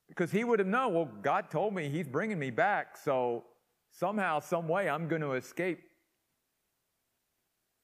Because 0.08 0.32
he 0.32 0.42
would 0.42 0.58
have 0.58 0.68
known, 0.68 0.92
well, 0.92 1.08
God 1.22 1.50
told 1.50 1.72
me 1.72 1.88
he's 1.88 2.08
bringing 2.08 2.38
me 2.38 2.50
back, 2.50 2.96
so 2.96 3.44
somehow, 3.92 4.40
some 4.40 4.68
way, 4.68 4.88
I'm 4.88 5.08
going 5.08 5.22
to 5.22 5.32
escape 5.32 5.80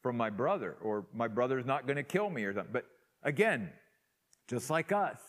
from 0.02 0.16
my 0.16 0.30
brother, 0.30 0.76
or 0.82 1.06
my 1.12 1.28
brother's 1.28 1.66
not 1.66 1.86
going 1.86 1.96
to 1.96 2.02
kill 2.02 2.30
me 2.30 2.44
or 2.44 2.54
something. 2.54 2.72
But 2.72 2.86
again, 3.22 3.70
just 4.48 4.70
like 4.70 4.92
us, 4.92 5.20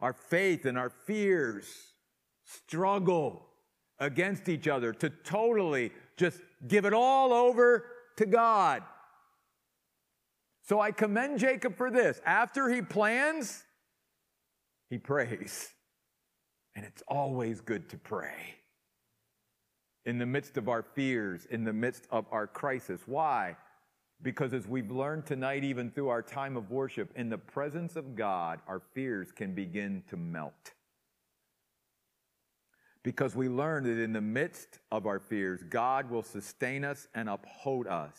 our 0.00 0.12
faith 0.12 0.66
and 0.66 0.78
our 0.78 0.90
fears 0.90 1.66
struggle 2.44 3.46
against 3.98 4.48
each 4.48 4.68
other 4.68 4.92
to 4.92 5.10
totally 5.10 5.92
just 6.16 6.40
give 6.66 6.84
it 6.84 6.92
all 6.92 7.32
over 7.32 7.86
to 8.16 8.26
God. 8.26 8.82
So 10.62 10.80
I 10.80 10.92
commend 10.92 11.38
Jacob 11.38 11.76
for 11.76 11.90
this. 11.90 12.20
After 12.24 12.70
he 12.70 12.82
plans, 12.82 13.62
he 14.88 14.98
prays. 14.98 15.70
And 16.74 16.84
it's 16.84 17.02
always 17.06 17.60
good 17.60 17.88
to 17.90 17.98
pray 17.98 18.56
in 20.06 20.18
the 20.18 20.26
midst 20.26 20.56
of 20.56 20.68
our 20.68 20.82
fears, 20.82 21.46
in 21.46 21.64
the 21.64 21.72
midst 21.72 22.06
of 22.10 22.26
our 22.30 22.46
crisis. 22.46 23.00
Why? 23.06 23.56
Because 24.22 24.52
as 24.52 24.66
we've 24.66 24.90
learned 24.90 25.26
tonight, 25.26 25.64
even 25.64 25.90
through 25.90 26.08
our 26.08 26.22
time 26.22 26.56
of 26.56 26.70
worship, 26.70 27.10
in 27.16 27.28
the 27.28 27.38
presence 27.38 27.96
of 27.96 28.14
God, 28.14 28.60
our 28.66 28.80
fears 28.94 29.32
can 29.32 29.54
begin 29.54 30.02
to 30.08 30.16
melt. 30.16 30.72
Because 33.02 33.36
we 33.36 33.48
learn 33.48 33.84
that 33.84 34.02
in 34.02 34.12
the 34.12 34.20
midst 34.20 34.78
of 34.90 35.06
our 35.06 35.18
fears, 35.18 35.62
God 35.68 36.10
will 36.10 36.22
sustain 36.22 36.84
us 36.84 37.06
and 37.14 37.28
uphold 37.28 37.86
us. 37.86 38.18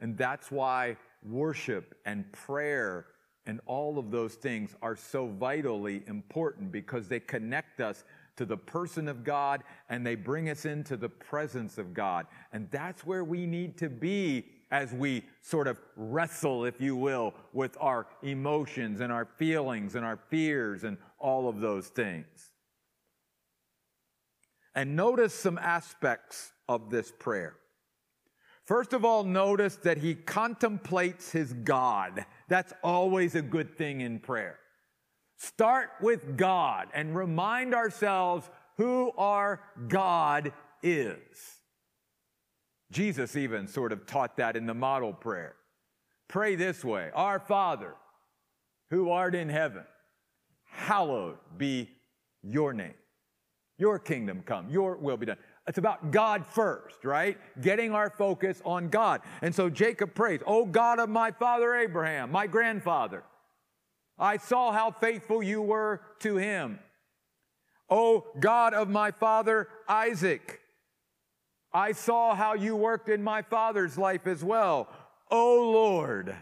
And 0.00 0.18
that's 0.18 0.50
why 0.50 0.96
worship 1.22 1.94
and 2.04 2.30
prayer 2.32 3.06
and 3.46 3.60
all 3.66 3.98
of 3.98 4.10
those 4.10 4.34
things 4.34 4.74
are 4.82 4.96
so 4.96 5.26
vitally 5.26 6.02
important 6.06 6.72
because 6.72 7.08
they 7.08 7.20
connect 7.20 7.80
us 7.80 8.04
to 8.36 8.44
the 8.44 8.56
person 8.56 9.08
of 9.08 9.24
God 9.24 9.62
and 9.88 10.06
they 10.06 10.14
bring 10.14 10.50
us 10.50 10.64
into 10.64 10.96
the 10.96 11.08
presence 11.08 11.78
of 11.78 11.94
God. 11.94 12.26
And 12.52 12.70
that's 12.70 13.06
where 13.06 13.24
we 13.24 13.46
need 13.46 13.78
to 13.78 13.88
be 13.88 14.46
as 14.70 14.92
we 14.92 15.22
sort 15.40 15.68
of 15.68 15.78
wrestle, 15.96 16.64
if 16.64 16.80
you 16.80 16.96
will, 16.96 17.34
with 17.52 17.76
our 17.80 18.06
emotions 18.22 19.00
and 19.00 19.12
our 19.12 19.24
feelings 19.24 19.94
and 19.94 20.04
our 20.04 20.18
fears 20.28 20.84
and 20.84 20.96
all 21.18 21.48
of 21.48 21.60
those 21.60 21.88
things. 21.88 22.50
And 24.74 24.96
notice 24.96 25.32
some 25.32 25.58
aspects 25.58 26.52
of 26.68 26.90
this 26.90 27.12
prayer. 27.18 27.54
First 28.64 28.94
of 28.94 29.04
all, 29.04 29.24
notice 29.24 29.76
that 29.76 29.98
he 29.98 30.14
contemplates 30.14 31.30
his 31.30 31.52
God. 31.52 32.24
That's 32.48 32.72
always 32.82 33.34
a 33.34 33.42
good 33.42 33.76
thing 33.76 34.00
in 34.00 34.18
prayer. 34.18 34.58
Start 35.44 35.90
with 36.00 36.36
God 36.36 36.88
and 36.94 37.14
remind 37.14 37.74
ourselves 37.74 38.48
who 38.78 39.12
our 39.18 39.60
God 39.88 40.52
is. 40.82 41.18
Jesus 42.90 43.36
even 43.36 43.68
sort 43.68 43.92
of 43.92 44.06
taught 44.06 44.36
that 44.38 44.56
in 44.56 44.66
the 44.66 44.74
model 44.74 45.12
prayer. 45.12 45.54
Pray 46.28 46.54
this 46.54 46.84
way 46.84 47.10
Our 47.14 47.38
Father, 47.38 47.94
who 48.90 49.10
art 49.10 49.34
in 49.34 49.48
heaven, 49.48 49.84
hallowed 50.64 51.36
be 51.58 51.90
your 52.42 52.72
name. 52.72 52.94
Your 53.76 53.98
kingdom 53.98 54.42
come, 54.46 54.70
your 54.70 54.96
will 54.96 55.16
be 55.16 55.26
done. 55.26 55.36
It's 55.66 55.78
about 55.78 56.10
God 56.10 56.46
first, 56.46 57.04
right? 57.04 57.38
Getting 57.60 57.92
our 57.92 58.08
focus 58.10 58.62
on 58.64 58.88
God. 58.88 59.20
And 59.42 59.54
so 59.54 59.68
Jacob 59.68 60.14
prays, 60.14 60.40
Oh 60.46 60.64
God 60.64 60.98
of 60.98 61.08
my 61.08 61.32
father 61.32 61.74
Abraham, 61.74 62.30
my 62.30 62.46
grandfather, 62.46 63.24
I 64.18 64.36
saw 64.36 64.72
how 64.72 64.90
faithful 64.90 65.42
you 65.42 65.60
were 65.62 66.00
to 66.20 66.36
him. 66.36 66.78
O 67.90 68.26
God 68.40 68.74
of 68.74 68.88
my 68.88 69.10
father 69.10 69.68
Isaac, 69.88 70.60
I 71.72 71.92
saw 71.92 72.34
how 72.34 72.54
you 72.54 72.76
worked 72.76 73.08
in 73.08 73.22
my 73.22 73.42
father's 73.42 73.98
life 73.98 74.26
as 74.26 74.44
well. 74.44 74.88
O 75.30 75.70
Lord. 75.72 76.34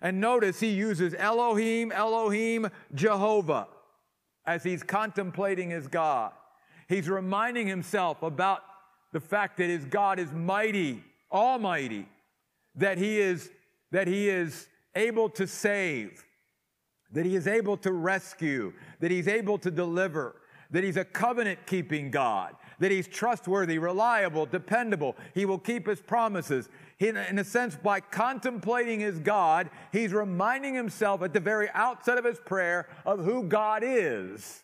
And 0.00 0.20
notice 0.20 0.58
he 0.58 0.70
uses 0.70 1.14
Elohim, 1.14 1.92
Elohim, 1.92 2.68
Jehovah 2.92 3.68
as 4.44 4.64
he's 4.64 4.82
contemplating 4.82 5.70
his 5.70 5.86
God. 5.86 6.32
He's 6.88 7.08
reminding 7.08 7.68
himself 7.68 8.22
about 8.22 8.62
the 9.12 9.20
fact 9.20 9.58
that 9.58 9.68
his 9.68 9.84
God 9.84 10.18
is 10.18 10.32
mighty, 10.32 11.04
almighty, 11.30 12.08
that 12.74 12.98
he 12.98 13.20
is, 13.20 13.50
that 13.92 14.08
he 14.08 14.28
is 14.28 14.68
able 14.96 15.28
to 15.30 15.46
save, 15.46 16.24
that 17.12 17.26
he 17.26 17.36
is 17.36 17.46
able 17.46 17.76
to 17.78 17.92
rescue, 17.92 18.72
that 19.00 19.10
he's 19.10 19.28
able 19.28 19.58
to 19.58 19.70
deliver, 19.70 20.36
that 20.70 20.82
he's 20.82 20.96
a 20.96 21.04
covenant 21.04 21.66
keeping 21.66 22.10
God, 22.10 22.54
that 22.78 22.90
he's 22.90 23.06
trustworthy, 23.06 23.78
reliable, 23.78 24.46
dependable. 24.46 25.16
He 25.34 25.44
will 25.44 25.58
keep 25.58 25.86
his 25.86 26.00
promises. 26.00 26.68
He, 26.96 27.08
in 27.08 27.38
a 27.38 27.44
sense, 27.44 27.76
by 27.76 28.00
contemplating 28.00 29.00
his 29.00 29.18
God, 29.18 29.70
he's 29.92 30.12
reminding 30.12 30.74
himself 30.74 31.22
at 31.22 31.32
the 31.34 31.40
very 31.40 31.68
outset 31.74 32.18
of 32.18 32.24
his 32.24 32.40
prayer 32.40 32.88
of 33.04 33.24
who 33.24 33.44
God 33.44 33.82
is. 33.84 34.62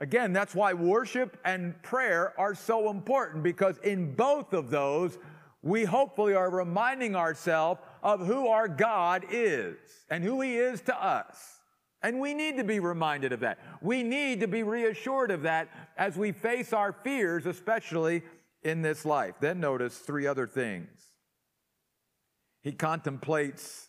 Again, 0.00 0.32
that's 0.32 0.54
why 0.54 0.74
worship 0.74 1.38
and 1.44 1.80
prayer 1.82 2.38
are 2.38 2.54
so 2.54 2.90
important 2.90 3.42
because 3.42 3.78
in 3.78 4.14
both 4.14 4.52
of 4.52 4.70
those, 4.70 5.18
we 5.62 5.84
hopefully 5.84 6.34
are 6.34 6.50
reminding 6.50 7.16
ourselves 7.16 7.80
of 8.02 8.26
who 8.26 8.48
our 8.48 8.68
God 8.68 9.24
is 9.30 9.76
and 10.10 10.22
who 10.24 10.40
He 10.40 10.56
is 10.56 10.80
to 10.82 11.04
us. 11.04 11.58
And 12.02 12.20
we 12.20 12.32
need 12.32 12.56
to 12.58 12.64
be 12.64 12.78
reminded 12.78 13.32
of 13.32 13.40
that. 13.40 13.58
We 13.82 14.02
need 14.02 14.40
to 14.40 14.48
be 14.48 14.62
reassured 14.62 15.30
of 15.30 15.42
that 15.42 15.68
as 15.96 16.16
we 16.16 16.32
face 16.32 16.72
our 16.72 16.92
fears, 16.92 17.44
especially 17.44 18.22
in 18.62 18.82
this 18.82 19.04
life. 19.04 19.34
Then 19.40 19.58
notice 19.60 19.98
three 19.98 20.26
other 20.26 20.46
things. 20.46 20.88
He 22.62 22.72
contemplates 22.72 23.88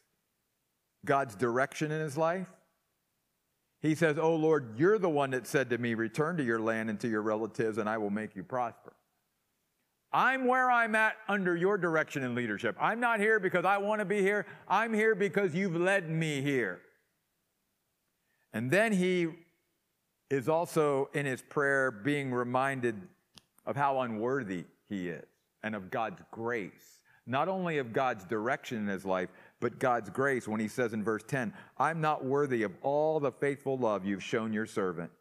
God's 1.06 1.36
direction 1.36 1.92
in 1.92 2.02
his 2.02 2.18
life. 2.18 2.48
He 3.82 3.96
says, 3.96 4.18
Oh 4.18 4.36
Lord, 4.36 4.74
you're 4.78 5.00
the 5.00 5.10
one 5.10 5.32
that 5.32 5.48
said 5.48 5.70
to 5.70 5.78
me, 5.78 5.94
Return 5.94 6.38
to 6.38 6.44
your 6.44 6.60
land 6.60 6.90
and 6.90 7.00
to 7.00 7.08
your 7.08 7.22
relatives, 7.22 7.78
and 7.78 7.88
I 7.88 7.98
will 7.98 8.10
make 8.10 8.36
you 8.36 8.44
prosper. 8.44 8.94
I'm 10.12 10.48
where 10.48 10.72
I'm 10.72 10.96
at 10.96 11.16
under 11.28 11.56
your 11.56 11.78
direction 11.78 12.24
and 12.24 12.34
leadership. 12.34 12.76
I'm 12.80 13.00
not 13.00 13.20
here 13.20 13.40
because 13.40 13.66
I 13.66 13.78
want 13.78 14.00
to 14.00 14.06
be 14.06 14.22
here. 14.22 14.46
I'm 14.68 14.94
here 14.94 15.14
because 15.14 15.54
you've 15.54 15.76
led 15.76 16.10
me 16.10 16.42
here. 16.42 16.82
And 18.54 18.72
then 18.72 18.92
he 18.92 19.28
is 20.32 20.50
also 20.50 21.10
in 21.14 21.26
his 21.26 21.42
prayer 21.42 21.92
being 21.92 22.34
reminded 22.34 23.00
of 23.66 23.76
how 23.76 24.02
unworthy 24.02 24.66
he 24.88 25.10
is 25.10 25.26
and 25.62 25.76
of 25.76 25.92
God's 25.92 26.22
grace. 26.32 27.02
Not 27.28 27.48
only 27.48 27.78
of 27.78 27.94
God's 27.94 28.26
direction 28.26 28.80
in 28.80 28.88
his 28.88 29.06
life, 29.06 29.30
but 29.60 29.78
God's 29.78 30.10
grace 30.10 30.48
when 30.48 30.60
he 30.60 30.68
says 30.68 30.94
in 30.94 31.04
verse 31.04 31.24
10, 31.28 31.54
I'm 31.78 32.02
not 32.02 32.26
worthy 32.26 32.64
of 32.64 32.72
all 32.82 33.20
the 33.20 33.32
faithful 33.32 33.78
love 33.78 34.06
you've 34.06 34.24
shown 34.24 34.54
your 34.54 34.66
servant. 34.66 35.12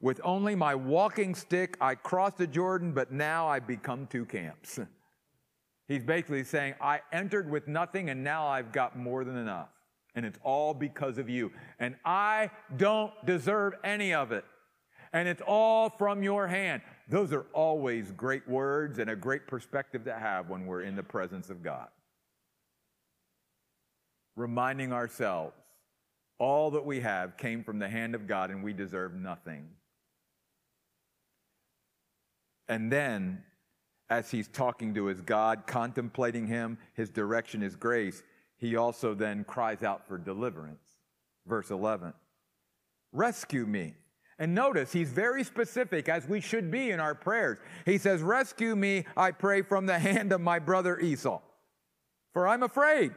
With 0.00 0.20
only 0.22 0.54
my 0.54 0.74
walking 0.74 1.34
stick, 1.34 1.76
I 1.80 1.94
crossed 1.94 2.38
the 2.38 2.46
Jordan, 2.46 2.92
but 2.92 3.12
now 3.12 3.48
I've 3.48 3.66
become 3.66 4.06
two 4.06 4.24
camps. 4.24 4.78
He's 5.88 6.04
basically 6.04 6.44
saying, 6.44 6.74
I 6.80 7.00
entered 7.12 7.50
with 7.50 7.68
nothing 7.68 8.10
and 8.10 8.24
now 8.24 8.46
I've 8.46 8.72
got 8.72 8.98
more 8.98 9.24
than 9.24 9.36
enough. 9.36 9.68
And 10.14 10.26
it's 10.26 10.38
all 10.42 10.74
because 10.74 11.18
of 11.18 11.28
you. 11.28 11.52
And 11.78 11.94
I 12.04 12.50
don't 12.76 13.12
deserve 13.24 13.74
any 13.84 14.12
of 14.14 14.32
it. 14.32 14.44
And 15.12 15.28
it's 15.28 15.42
all 15.46 15.90
from 15.90 16.22
your 16.22 16.46
hand. 16.46 16.82
Those 17.08 17.32
are 17.32 17.46
always 17.52 18.10
great 18.12 18.48
words 18.48 18.98
and 18.98 19.10
a 19.10 19.16
great 19.16 19.46
perspective 19.46 20.04
to 20.04 20.14
have 20.14 20.48
when 20.48 20.66
we're 20.66 20.82
in 20.82 20.96
the 20.96 21.02
presence 21.02 21.50
of 21.50 21.62
God. 21.62 21.88
Reminding 24.34 24.92
ourselves 24.92 25.54
all 26.38 26.70
that 26.72 26.84
we 26.84 27.00
have 27.00 27.36
came 27.36 27.62
from 27.62 27.78
the 27.78 27.88
hand 27.88 28.14
of 28.14 28.26
God 28.26 28.50
and 28.50 28.62
we 28.62 28.72
deserve 28.72 29.14
nothing. 29.14 29.68
And 32.68 32.90
then, 32.90 33.42
as 34.10 34.30
he's 34.30 34.48
talking 34.48 34.94
to 34.94 35.06
his 35.06 35.20
God, 35.20 35.66
contemplating 35.66 36.46
him, 36.46 36.78
his 36.94 37.10
direction, 37.10 37.60
his 37.60 37.76
grace, 37.76 38.22
he 38.56 38.76
also 38.76 39.14
then 39.14 39.44
cries 39.44 39.82
out 39.82 40.06
for 40.06 40.18
deliverance. 40.18 40.82
Verse 41.46 41.70
11 41.70 42.12
Rescue 43.12 43.66
me. 43.66 43.94
And 44.38 44.54
notice 44.54 44.92
he's 44.92 45.10
very 45.10 45.42
specific, 45.44 46.10
as 46.10 46.28
we 46.28 46.40
should 46.40 46.70
be 46.70 46.90
in 46.90 47.00
our 47.00 47.14
prayers. 47.14 47.58
He 47.86 47.96
says, 47.96 48.20
Rescue 48.20 48.76
me, 48.76 49.06
I 49.16 49.30
pray, 49.30 49.62
from 49.62 49.86
the 49.86 49.98
hand 49.98 50.32
of 50.32 50.42
my 50.42 50.58
brother 50.58 50.98
Esau. 51.00 51.40
For 52.34 52.46
I'm 52.46 52.62
afraid 52.62 53.12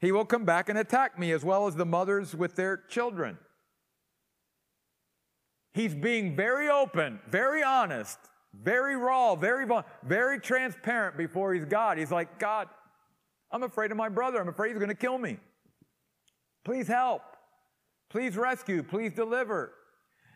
he 0.00 0.12
will 0.12 0.24
come 0.24 0.44
back 0.44 0.70
and 0.70 0.78
attack 0.78 1.18
me, 1.18 1.32
as 1.32 1.44
well 1.44 1.66
as 1.66 1.74
the 1.76 1.84
mothers 1.84 2.34
with 2.34 2.56
their 2.56 2.78
children. 2.88 3.36
He's 5.74 5.94
being 5.94 6.34
very 6.34 6.70
open, 6.70 7.20
very 7.28 7.62
honest 7.62 8.18
very 8.62 8.96
raw, 8.96 9.34
very, 9.34 9.66
very 10.04 10.40
transparent 10.40 11.16
before 11.16 11.54
he's 11.54 11.64
God. 11.64 11.98
He's 11.98 12.10
like, 12.10 12.38
God, 12.38 12.68
I'm 13.50 13.62
afraid 13.62 13.90
of 13.90 13.96
my 13.96 14.08
brother. 14.08 14.40
I'm 14.40 14.48
afraid 14.48 14.70
he's 14.70 14.78
going 14.78 14.88
to 14.88 14.94
kill 14.94 15.18
me. 15.18 15.38
Please 16.64 16.88
help. 16.88 17.22
Please 18.10 18.36
rescue. 18.36 18.82
Please 18.82 19.12
deliver. 19.12 19.72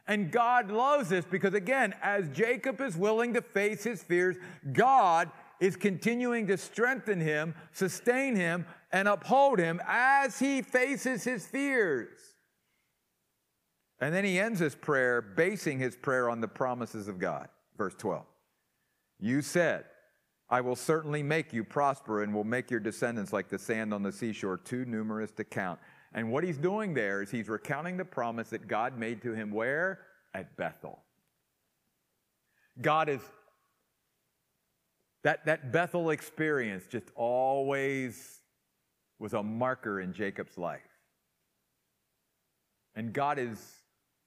And 0.07 0.31
God 0.31 0.71
loves 0.71 1.09
this 1.09 1.25
because, 1.25 1.55
again, 1.55 1.95
as 2.03 2.29
Jacob 2.31 2.81
is 2.81 2.97
willing 2.97 3.35
to 3.35 3.43
face 3.43 3.85
his 3.85 4.03
fears, 4.03 4.37
God 4.73 5.31
is 5.61 5.77
continuing 5.77 6.47
to 6.47 6.57
strengthen 6.57 7.21
him, 7.21 7.55
sustain 7.73 8.35
him, 8.35 8.67
and 8.93 9.07
uphold 9.07 9.59
him 9.59 9.81
as 9.87 10.39
he 10.39 10.63
faces 10.63 11.23
his 11.23 11.47
fears. 11.47 12.19
And 14.01 14.15
then 14.15 14.25
he 14.25 14.41
ends 14.41 14.59
his 14.59 14.75
prayer, 14.75 15.21
basing 15.21 15.79
his 15.79 15.95
prayer 15.95 16.31
on 16.31 16.41
the 16.41 16.49
promises 16.49 17.07
of 17.07 17.19
God. 17.19 17.49
Verse 17.81 17.95
12. 17.95 18.27
You 19.21 19.41
said, 19.41 19.87
I 20.51 20.61
will 20.61 20.77
certainly 20.77 21.23
make 21.23 21.55
you 21.55 21.65
prosper 21.65 22.23
and 22.23 22.35
will 22.35 22.45
make 22.45 22.71
your 22.71 22.79
descendants 22.79 23.33
like 23.33 23.49
the 23.49 23.59
sand 23.59 23.95
on 23.95 24.03
the 24.03 24.13
seashore, 24.13 24.59
too 24.59 24.85
numerous 24.85 25.31
to 25.31 25.45
count. 25.45 25.81
And 26.13 26.31
what 26.31 26.45
he's 26.45 26.59
doing 26.59 26.93
there 26.93 27.23
is 27.23 27.31
he's 27.31 27.49
recounting 27.49 27.97
the 27.97 28.05
promise 28.05 28.51
that 28.51 28.69
God 28.69 28.99
made 28.99 29.23
to 29.23 29.33
him 29.33 29.51
where? 29.51 30.01
At 30.35 30.59
Bethel. 30.59 30.99
God 32.83 33.09
is, 33.09 33.23
that, 35.23 35.47
that 35.47 35.73
Bethel 35.73 36.11
experience 36.11 36.85
just 36.87 37.07
always 37.15 38.41
was 39.19 39.33
a 39.33 39.43
marker 39.43 40.03
in 40.03 40.13
Jacob's 40.13 40.59
life. 40.59 40.83
And 42.95 43.15
God 43.15 43.39
is 43.39 43.59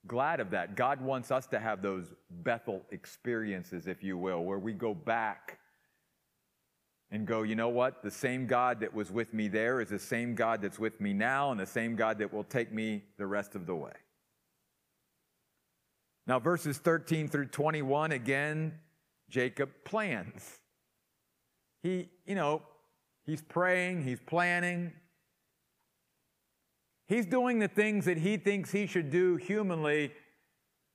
glad 0.06 0.40
of 0.40 0.50
that. 0.50 0.76
God 0.76 1.00
wants 1.00 1.30
us 1.30 1.46
to 1.48 1.58
have 1.58 1.82
those 1.82 2.12
Bethel 2.30 2.82
experiences, 2.90 3.86
if 3.86 4.02
you 4.02 4.18
will, 4.18 4.44
where 4.44 4.58
we 4.58 4.72
go 4.72 4.94
back 4.94 5.58
and 7.10 7.26
go, 7.26 7.42
you 7.42 7.54
know 7.54 7.68
what? 7.68 8.02
The 8.02 8.10
same 8.10 8.46
God 8.46 8.80
that 8.80 8.92
was 8.92 9.10
with 9.10 9.32
me 9.32 9.48
there 9.48 9.80
is 9.80 9.88
the 9.88 9.98
same 9.98 10.34
God 10.34 10.62
that's 10.62 10.78
with 10.78 11.00
me 11.00 11.12
now, 11.12 11.50
and 11.50 11.60
the 11.60 11.66
same 11.66 11.96
God 11.96 12.18
that 12.18 12.32
will 12.32 12.44
take 12.44 12.72
me 12.72 13.04
the 13.18 13.26
rest 13.26 13.54
of 13.54 13.66
the 13.66 13.74
way. 13.74 13.92
Now, 16.26 16.38
verses 16.38 16.78
13 16.78 17.28
through 17.28 17.46
21, 17.46 18.12
again, 18.12 18.80
Jacob 19.28 19.70
plans. 19.84 20.58
He, 21.82 22.08
you 22.24 22.34
know, 22.34 22.62
he's 23.26 23.42
praying, 23.42 24.04
he's 24.04 24.20
planning, 24.20 24.92
He's 27.06 27.26
doing 27.26 27.58
the 27.58 27.68
things 27.68 28.06
that 28.06 28.18
he 28.18 28.36
thinks 28.36 28.72
he 28.72 28.86
should 28.86 29.10
do 29.10 29.36
humanly 29.36 30.12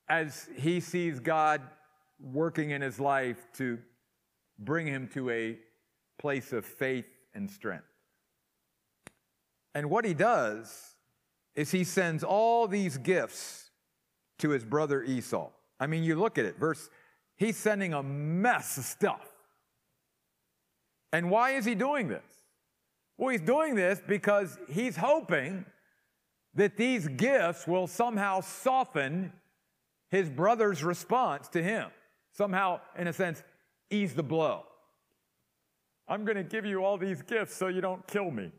as 0.08 0.50
he 0.56 0.80
sees 0.80 1.20
God 1.20 1.62
working 2.20 2.72
in 2.72 2.82
his 2.82 3.00
life 3.00 3.48
to 3.54 3.80
bring 4.58 4.88
him 4.88 5.08
to 5.14 5.30
a 5.30 5.58
place 6.18 6.52
of 6.52 6.66
faith 6.66 7.06
and 7.34 7.50
strength. 7.50 7.86
And 9.76 9.90
what 9.90 10.04
he 10.04 10.14
does 10.14 10.96
is 11.56 11.72
he 11.72 11.84
sends 11.84 12.24
all 12.24 12.68
these 12.68 12.98
gifts 12.98 13.70
to 14.40 14.50
his 14.50 14.66
brother 14.66 15.04
Esau. 15.04 15.50
I 15.80 15.88
mean, 15.88 16.04
you 16.04 16.16
look 16.16 16.38
at 16.38 16.46
it, 16.46 16.58
verse, 16.58 16.90
he's 17.36 17.56
sending 17.56 17.94
a 17.94 18.02
mess 18.02 18.78
of 18.78 18.84
stuff. 18.84 19.28
And 21.14 21.30
why 21.30 21.52
is 21.52 21.66
he 21.66 21.76
doing 21.76 22.08
this? 22.08 22.24
Well, 23.18 23.30
he's 23.30 23.42
doing 23.42 23.76
this 23.76 24.02
because 24.06 24.58
he's 24.70 24.96
hoping 24.96 25.66
that 26.56 26.78
these 26.78 27.08
gifts 27.08 27.68
will 27.68 27.88
somehow 27.88 28.42
soften 28.42 29.32
his 30.10 30.30
brother's 30.30 30.84
response 30.84 31.48
to 31.50 31.64
him. 31.64 31.90
Somehow, 32.32 32.82
in 32.98 33.08
a 33.08 33.14
sense, 33.14 33.44
ease 33.90 34.14
the 34.14 34.24
blow. 34.24 34.64
I'm 36.08 36.26
going 36.26 36.38
to 36.38 36.44
give 36.44 36.66
you 36.66 36.84
all 36.84 36.98
these 36.98 37.22
gifts 37.22 37.56
so 37.56 37.68
you 37.68 37.82
don't 37.82 38.06
kill 38.08 38.32
me, 38.32 38.52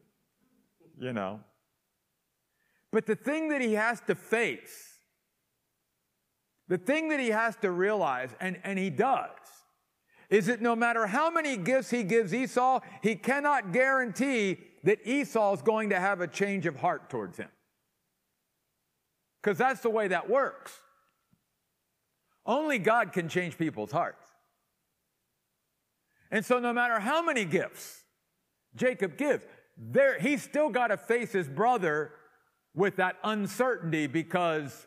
you 0.99 1.13
know. 1.13 1.41
But 2.93 3.07
the 3.07 3.17
thing 3.17 3.49
that 3.49 3.61
he 3.61 3.75
has 3.75 4.01
to 4.03 4.15
face, 4.15 4.95
the 6.69 6.79
thing 6.79 7.09
that 7.09 7.19
he 7.19 7.29
has 7.29 7.57
to 7.57 7.71
realize, 7.71 8.31
and, 8.41 8.59
and 8.63 8.79
he 8.79 8.91
does, 8.91 9.31
is 10.29 10.47
that 10.47 10.63
no 10.63 10.77
matter 10.77 11.07
how 11.07 11.29
many 11.29 11.57
gifts 11.57 11.91
he 11.91 12.05
gives 12.05 12.33
Esau, 12.33 12.81
he 13.03 13.17
cannot 13.17 13.73
guarantee 13.73 14.59
that 14.85 15.05
Esau 15.05 15.55
is 15.55 15.63
going 15.63 15.91
to 15.91 15.99
have 15.99 16.21
a 16.21 16.29
change 16.29 16.67
of 16.67 16.77
heart 16.77 17.11
towards 17.11 17.37
him 17.37 17.49
because 19.43 19.59
that's 19.59 19.81
the 19.81 19.91
way 19.91 20.09
that 20.09 20.29
works. 20.29 20.73
Only 22.47 22.79
God 22.79 23.13
can 23.13 23.29
change 23.29 23.57
people's 23.59 23.93
hearts. 23.93 24.27
And 26.31 26.45
so, 26.45 26.59
no 26.59 26.73
matter 26.73 27.01
how 27.01 27.23
many 27.23 27.45
gifts 27.45 28.05
Jacob 28.77 29.17
gives, 29.17 29.45
there, 29.77 30.19
he's 30.19 30.43
still 30.43 30.69
got 30.69 30.89
to 30.89 30.97
face 30.97 31.33
his 31.33 31.49
brother 31.49 32.13
with 32.75 32.97
that 32.97 33.17
uncertainty 33.25 34.07
because 34.07 34.87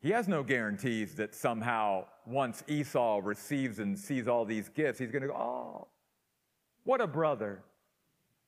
he 0.00 0.10
has 0.10 0.28
no 0.28 0.42
guarantees 0.42 1.14
that 1.14 1.34
somehow 1.34 2.04
once 2.26 2.62
Esau 2.68 3.20
receives 3.22 3.78
and 3.78 3.98
sees 3.98 4.28
all 4.28 4.44
these 4.44 4.68
gifts, 4.68 4.98
he's 4.98 5.10
going 5.10 5.22
to 5.22 5.28
go, 5.28 5.34
Oh, 5.34 5.88
what 6.84 7.00
a 7.00 7.06
brother. 7.06 7.62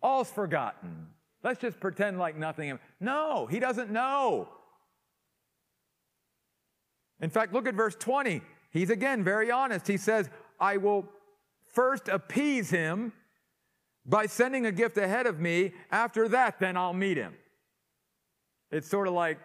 All's 0.00 0.30
forgotten. 0.30 1.08
Let's 1.42 1.60
just 1.60 1.78
pretend 1.80 2.18
like 2.18 2.36
nothing. 2.36 2.78
No, 3.00 3.46
he 3.46 3.60
doesn't 3.60 3.90
know. 3.90 4.48
In 7.20 7.30
fact, 7.30 7.52
look 7.52 7.66
at 7.66 7.74
verse 7.74 7.94
20. 7.94 8.42
He's 8.70 8.90
again 8.90 9.24
very 9.24 9.50
honest. 9.50 9.86
He 9.86 9.96
says, 9.96 10.30
I 10.60 10.76
will 10.76 11.08
first 11.72 12.08
appease 12.08 12.70
him 12.70 13.12
by 14.04 14.26
sending 14.26 14.66
a 14.66 14.72
gift 14.72 14.96
ahead 14.98 15.26
of 15.26 15.38
me. 15.38 15.72
After 15.90 16.28
that, 16.28 16.58
then 16.60 16.76
I'll 16.76 16.92
meet 16.92 17.16
him. 17.16 17.34
It's 18.70 18.88
sort 18.88 19.08
of 19.08 19.14
like, 19.14 19.38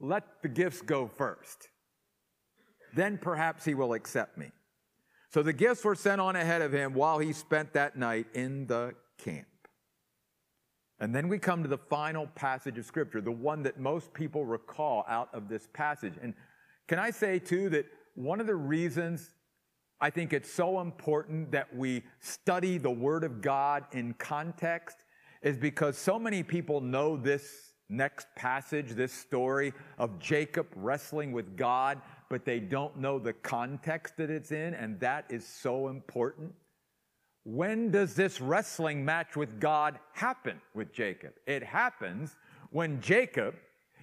let 0.00 0.42
the 0.42 0.48
gifts 0.48 0.82
go 0.82 1.06
first. 1.06 1.68
Then 2.94 3.18
perhaps 3.18 3.64
he 3.64 3.74
will 3.74 3.92
accept 3.94 4.38
me. 4.38 4.50
So 5.30 5.42
the 5.42 5.52
gifts 5.52 5.84
were 5.84 5.94
sent 5.94 6.20
on 6.20 6.36
ahead 6.36 6.62
of 6.62 6.72
him 6.72 6.94
while 6.94 7.18
he 7.18 7.32
spent 7.32 7.72
that 7.72 7.96
night 7.96 8.26
in 8.34 8.66
the 8.66 8.94
camp. 9.18 9.46
And 11.04 11.14
then 11.14 11.28
we 11.28 11.38
come 11.38 11.62
to 11.62 11.68
the 11.68 11.76
final 11.76 12.28
passage 12.28 12.78
of 12.78 12.86
Scripture, 12.86 13.20
the 13.20 13.30
one 13.30 13.62
that 13.64 13.78
most 13.78 14.14
people 14.14 14.46
recall 14.46 15.04
out 15.06 15.28
of 15.34 15.50
this 15.50 15.68
passage. 15.74 16.14
And 16.22 16.32
can 16.88 16.98
I 16.98 17.10
say, 17.10 17.38
too, 17.38 17.68
that 17.68 17.84
one 18.14 18.40
of 18.40 18.46
the 18.46 18.54
reasons 18.54 19.28
I 20.00 20.08
think 20.08 20.32
it's 20.32 20.50
so 20.50 20.80
important 20.80 21.52
that 21.52 21.76
we 21.76 22.04
study 22.20 22.78
the 22.78 22.90
Word 22.90 23.22
of 23.22 23.42
God 23.42 23.84
in 23.92 24.14
context 24.14 25.04
is 25.42 25.58
because 25.58 25.98
so 25.98 26.18
many 26.18 26.42
people 26.42 26.80
know 26.80 27.18
this 27.18 27.74
next 27.90 28.26
passage, 28.34 28.92
this 28.92 29.12
story 29.12 29.74
of 29.98 30.18
Jacob 30.18 30.68
wrestling 30.74 31.32
with 31.32 31.54
God, 31.54 32.00
but 32.30 32.46
they 32.46 32.60
don't 32.60 32.96
know 32.96 33.18
the 33.18 33.34
context 33.34 34.16
that 34.16 34.30
it's 34.30 34.52
in, 34.52 34.72
and 34.72 34.98
that 35.00 35.26
is 35.28 35.46
so 35.46 35.88
important. 35.88 36.54
When 37.44 37.90
does 37.90 38.14
this 38.14 38.40
wrestling 38.40 39.04
match 39.04 39.36
with 39.36 39.60
God 39.60 39.98
happen 40.12 40.60
with 40.74 40.92
Jacob? 40.92 41.34
It 41.46 41.62
happens 41.62 42.36
when 42.70 43.00
Jacob 43.02 43.54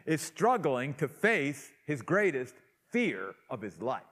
is 0.06 0.22
struggling 0.22 0.94
to 0.96 1.08
face 1.08 1.72
his 1.86 2.02
greatest 2.02 2.54
fear 2.92 3.34
of 3.50 3.62
his 3.62 3.82
life. 3.82 4.04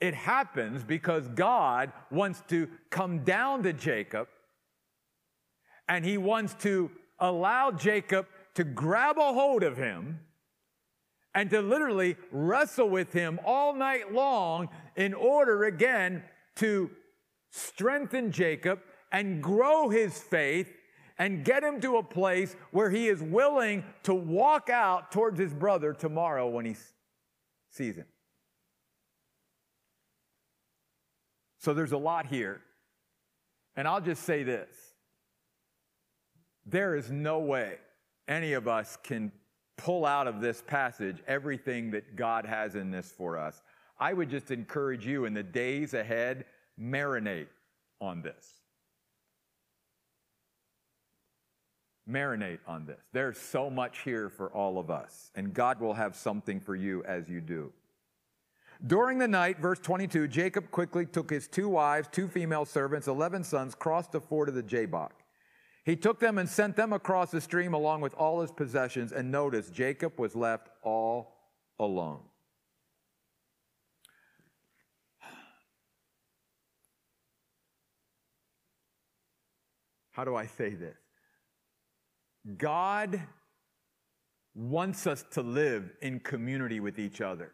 It 0.00 0.14
happens 0.14 0.84
because 0.84 1.26
God 1.28 1.92
wants 2.10 2.42
to 2.48 2.68
come 2.90 3.24
down 3.24 3.62
to 3.64 3.72
Jacob 3.72 4.28
and 5.88 6.04
he 6.04 6.18
wants 6.18 6.54
to 6.60 6.90
allow 7.18 7.70
Jacob 7.72 8.26
to 8.54 8.64
grab 8.64 9.18
a 9.18 9.32
hold 9.32 9.62
of 9.62 9.76
him 9.76 10.20
and 11.34 11.50
to 11.50 11.62
literally 11.62 12.16
wrestle 12.30 12.88
with 12.88 13.12
him 13.12 13.40
all 13.44 13.74
night 13.74 14.12
long 14.12 14.68
in 14.96 15.14
order 15.14 15.64
again 15.64 16.22
to 16.56 16.90
strengthen 17.58 18.32
Jacob 18.32 18.80
and 19.12 19.42
grow 19.42 19.88
his 19.88 20.18
faith 20.18 20.68
and 21.18 21.44
get 21.44 21.64
him 21.64 21.80
to 21.80 21.96
a 21.96 22.02
place 22.02 22.54
where 22.70 22.90
he 22.90 23.08
is 23.08 23.22
willing 23.22 23.84
to 24.04 24.14
walk 24.14 24.70
out 24.70 25.10
towards 25.10 25.38
his 25.38 25.52
brother 25.52 25.92
tomorrow 25.92 26.48
when 26.48 26.64
he 26.64 26.76
sees 27.70 27.96
him. 27.96 28.06
So 31.58 31.74
there's 31.74 31.92
a 31.92 31.98
lot 31.98 32.26
here. 32.26 32.60
And 33.76 33.86
I'll 33.86 34.00
just 34.00 34.22
say 34.22 34.42
this 34.42 34.68
there 36.66 36.94
is 36.94 37.10
no 37.10 37.38
way 37.38 37.76
any 38.26 38.52
of 38.52 38.68
us 38.68 38.98
can 39.02 39.32
pull 39.76 40.04
out 40.04 40.26
of 40.26 40.40
this 40.40 40.62
passage 40.66 41.22
everything 41.26 41.90
that 41.92 42.14
God 42.16 42.44
has 42.44 42.74
in 42.74 42.90
this 42.90 43.10
for 43.10 43.38
us. 43.38 43.62
I 43.98 44.12
would 44.12 44.28
just 44.28 44.50
encourage 44.50 45.06
you 45.06 45.24
in 45.24 45.34
the 45.34 45.42
days 45.42 45.94
ahead, 45.94 46.44
marinate 46.80 47.48
on 48.00 48.22
this. 48.22 48.54
Marinate 52.08 52.60
on 52.66 52.86
this. 52.86 53.00
There's 53.12 53.38
so 53.38 53.68
much 53.68 54.00
here 54.02 54.30
for 54.30 54.48
all 54.48 54.78
of 54.78 54.90
us, 54.90 55.30
and 55.34 55.52
God 55.52 55.80
will 55.80 55.94
have 55.94 56.16
something 56.16 56.60
for 56.60 56.74
you 56.74 57.04
as 57.04 57.28
you 57.28 57.40
do. 57.40 57.72
During 58.86 59.18
the 59.18 59.28
night, 59.28 59.58
verse 59.58 59.80
22, 59.80 60.28
Jacob 60.28 60.70
quickly 60.70 61.04
took 61.04 61.30
his 61.30 61.48
two 61.48 61.68
wives, 61.68 62.08
two 62.10 62.28
female 62.28 62.64
servants, 62.64 63.08
11 63.08 63.44
sons, 63.44 63.74
crossed 63.74 64.12
the 64.12 64.20
ford 64.20 64.48
of 64.48 64.54
the 64.54 64.62
Jabbok. 64.62 65.12
He 65.84 65.96
took 65.96 66.20
them 66.20 66.38
and 66.38 66.48
sent 66.48 66.76
them 66.76 66.92
across 66.92 67.30
the 67.30 67.40
stream 67.40 67.74
along 67.74 68.02
with 68.02 68.14
all 68.14 68.40
his 68.40 68.52
possessions. 68.52 69.10
And 69.10 69.32
notice, 69.32 69.70
Jacob 69.70 70.18
was 70.18 70.36
left 70.36 70.68
all 70.82 71.34
alone. 71.78 72.20
How 80.18 80.24
do 80.24 80.34
I 80.34 80.46
say 80.46 80.70
this? 80.70 80.96
God 82.56 83.22
wants 84.52 85.06
us 85.06 85.24
to 85.30 85.42
live 85.42 85.92
in 86.02 86.18
community 86.18 86.80
with 86.80 86.98
each 86.98 87.20
other. 87.20 87.52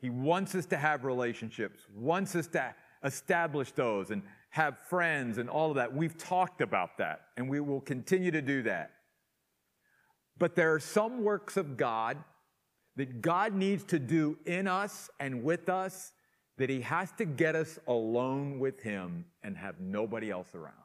He 0.00 0.10
wants 0.10 0.56
us 0.56 0.66
to 0.66 0.76
have 0.76 1.04
relationships, 1.04 1.86
wants 1.94 2.34
us 2.34 2.48
to 2.48 2.74
establish 3.04 3.70
those 3.70 4.10
and 4.10 4.24
have 4.50 4.76
friends 4.88 5.38
and 5.38 5.48
all 5.48 5.68
of 5.70 5.76
that. 5.76 5.94
We've 5.94 6.18
talked 6.18 6.62
about 6.62 6.98
that, 6.98 7.26
and 7.36 7.48
we 7.48 7.60
will 7.60 7.80
continue 7.80 8.32
to 8.32 8.42
do 8.42 8.64
that. 8.64 8.90
But 10.38 10.56
there 10.56 10.74
are 10.74 10.80
some 10.80 11.22
works 11.22 11.56
of 11.56 11.76
God 11.76 12.18
that 12.96 13.22
God 13.22 13.54
needs 13.54 13.84
to 13.84 14.00
do 14.00 14.36
in 14.46 14.66
us 14.66 15.10
and 15.20 15.44
with 15.44 15.68
us 15.68 16.12
that 16.58 16.68
He 16.68 16.80
has 16.80 17.12
to 17.18 17.24
get 17.24 17.54
us 17.54 17.78
alone 17.86 18.58
with 18.58 18.80
Him 18.80 19.26
and 19.44 19.56
have 19.56 19.78
nobody 19.78 20.28
else 20.28 20.48
around. 20.56 20.81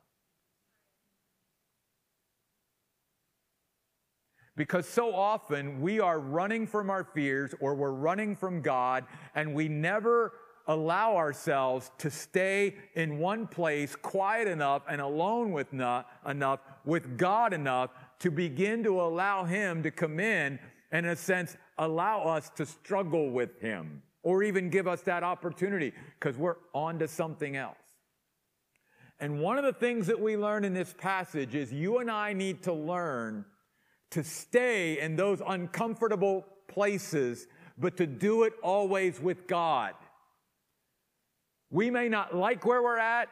Because 4.57 4.87
so 4.87 5.13
often 5.13 5.79
we 5.79 5.99
are 5.99 6.19
running 6.19 6.65
from 6.65 6.89
our 6.89 7.03
fears 7.03 7.53
or 7.59 7.75
we're 7.75 7.91
running 7.91 8.35
from 8.35 8.61
God 8.61 9.05
and 9.35 9.53
we 9.53 9.69
never 9.69 10.33
allow 10.65 11.15
ourselves 11.15 11.91
to 11.99 12.09
stay 12.09 12.75
in 12.95 13.19
one 13.19 13.45
place 13.47 13.95
quiet 13.95 14.47
enough 14.47 14.81
and 14.89 14.99
alone 14.99 15.51
with 15.51 15.71
enough 15.71 16.59
with 16.83 17.17
God 17.17 17.53
enough 17.53 17.91
to 18.19 18.31
begin 18.31 18.83
to 18.83 18.99
allow 18.99 19.45
him 19.45 19.83
to 19.83 19.91
come 19.91 20.19
in 20.19 20.59
and 20.91 21.05
in 21.05 21.11
a 21.11 21.15
sense 21.15 21.55
allow 21.77 22.23
us 22.23 22.49
to 22.55 22.65
struggle 22.65 23.29
with 23.29 23.61
him 23.61 24.01
or 24.23 24.41
even 24.41 24.71
give 24.71 24.87
us 24.87 25.01
that 25.01 25.23
opportunity 25.23 25.93
because 26.19 26.35
we're 26.35 26.57
on 26.73 26.97
to 26.97 27.07
something 27.07 27.55
else. 27.55 27.77
And 29.19 29.39
one 29.39 29.59
of 29.59 29.63
the 29.63 29.73
things 29.73 30.07
that 30.07 30.19
we 30.19 30.35
learn 30.35 30.65
in 30.65 30.73
this 30.73 30.95
passage 30.97 31.53
is 31.53 31.71
you 31.71 31.99
and 31.99 32.09
I 32.09 32.33
need 32.33 32.63
to 32.63 32.73
learn 32.73 33.45
to 34.11 34.23
stay 34.23 34.99
in 34.99 35.15
those 35.15 35.41
uncomfortable 35.45 36.45
places, 36.67 37.47
but 37.77 37.97
to 37.97 38.07
do 38.07 38.43
it 38.43 38.53
always 38.63 39.19
with 39.19 39.47
God. 39.47 39.93
We 41.69 41.89
may 41.89 42.07
not 42.07 42.35
like 42.35 42.65
where 42.65 42.81
we're 42.81 42.97
at. 42.97 43.29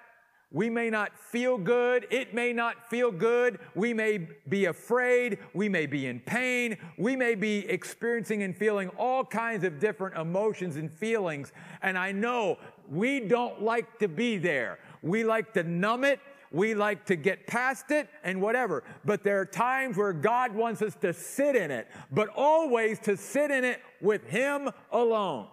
We 0.52 0.70
may 0.70 0.90
not 0.90 1.18
feel 1.18 1.58
good. 1.58 2.08
It 2.12 2.34
may 2.34 2.54
not 2.54 2.90
feel 2.90 3.12
good. 3.12 3.60
We 3.74 3.94
may 3.94 4.28
be 4.48 4.66
afraid. 4.66 5.40
We 5.54 5.68
may 5.68 5.86
be 5.86 6.06
in 6.06 6.20
pain. 6.20 6.78
We 6.98 7.16
may 7.16 7.36
be 7.36 7.68
experiencing 7.68 8.44
and 8.44 8.56
feeling 8.56 8.90
all 8.90 9.26
kinds 9.26 9.64
of 9.64 9.80
different 9.80 10.16
emotions 10.16 10.78
and 10.78 10.92
feelings. 10.92 11.52
And 11.82 11.98
I 11.98 12.12
know 12.12 12.58
we 12.90 13.20
don't 13.20 13.62
like 13.64 14.00
to 14.00 14.08
be 14.08 14.38
there. 14.38 14.80
We 15.02 15.24
like 15.24 15.54
to 15.56 15.64
numb 15.64 16.04
it. 16.04 16.20
We 16.56 16.74
like 16.74 17.06
to 17.08 17.18
get 17.18 17.48
past 17.48 17.92
it 17.92 18.08
and 18.24 18.42
whatever. 18.42 18.86
But 19.04 19.24
there 19.26 19.42
are 19.42 19.46
times 19.46 19.98
where 19.98 20.14
God 20.14 20.56
wants 20.56 20.82
us 20.82 20.96
to 21.02 21.12
sit 21.12 21.54
in 21.54 21.70
it, 21.70 21.86
but 22.14 22.30
always 22.34 22.98
to 23.00 23.18
sit 23.18 23.52
in 23.52 23.66
it 23.66 23.82
with 24.00 24.26
Him 24.30 24.70
alone. 24.90 25.48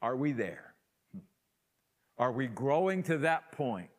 Are 0.00 0.14
we 0.14 0.30
there? 0.30 0.74
Are 2.18 2.30
we 2.30 2.46
growing 2.46 3.02
to 3.04 3.18
that 3.18 3.50
point? 3.50 3.90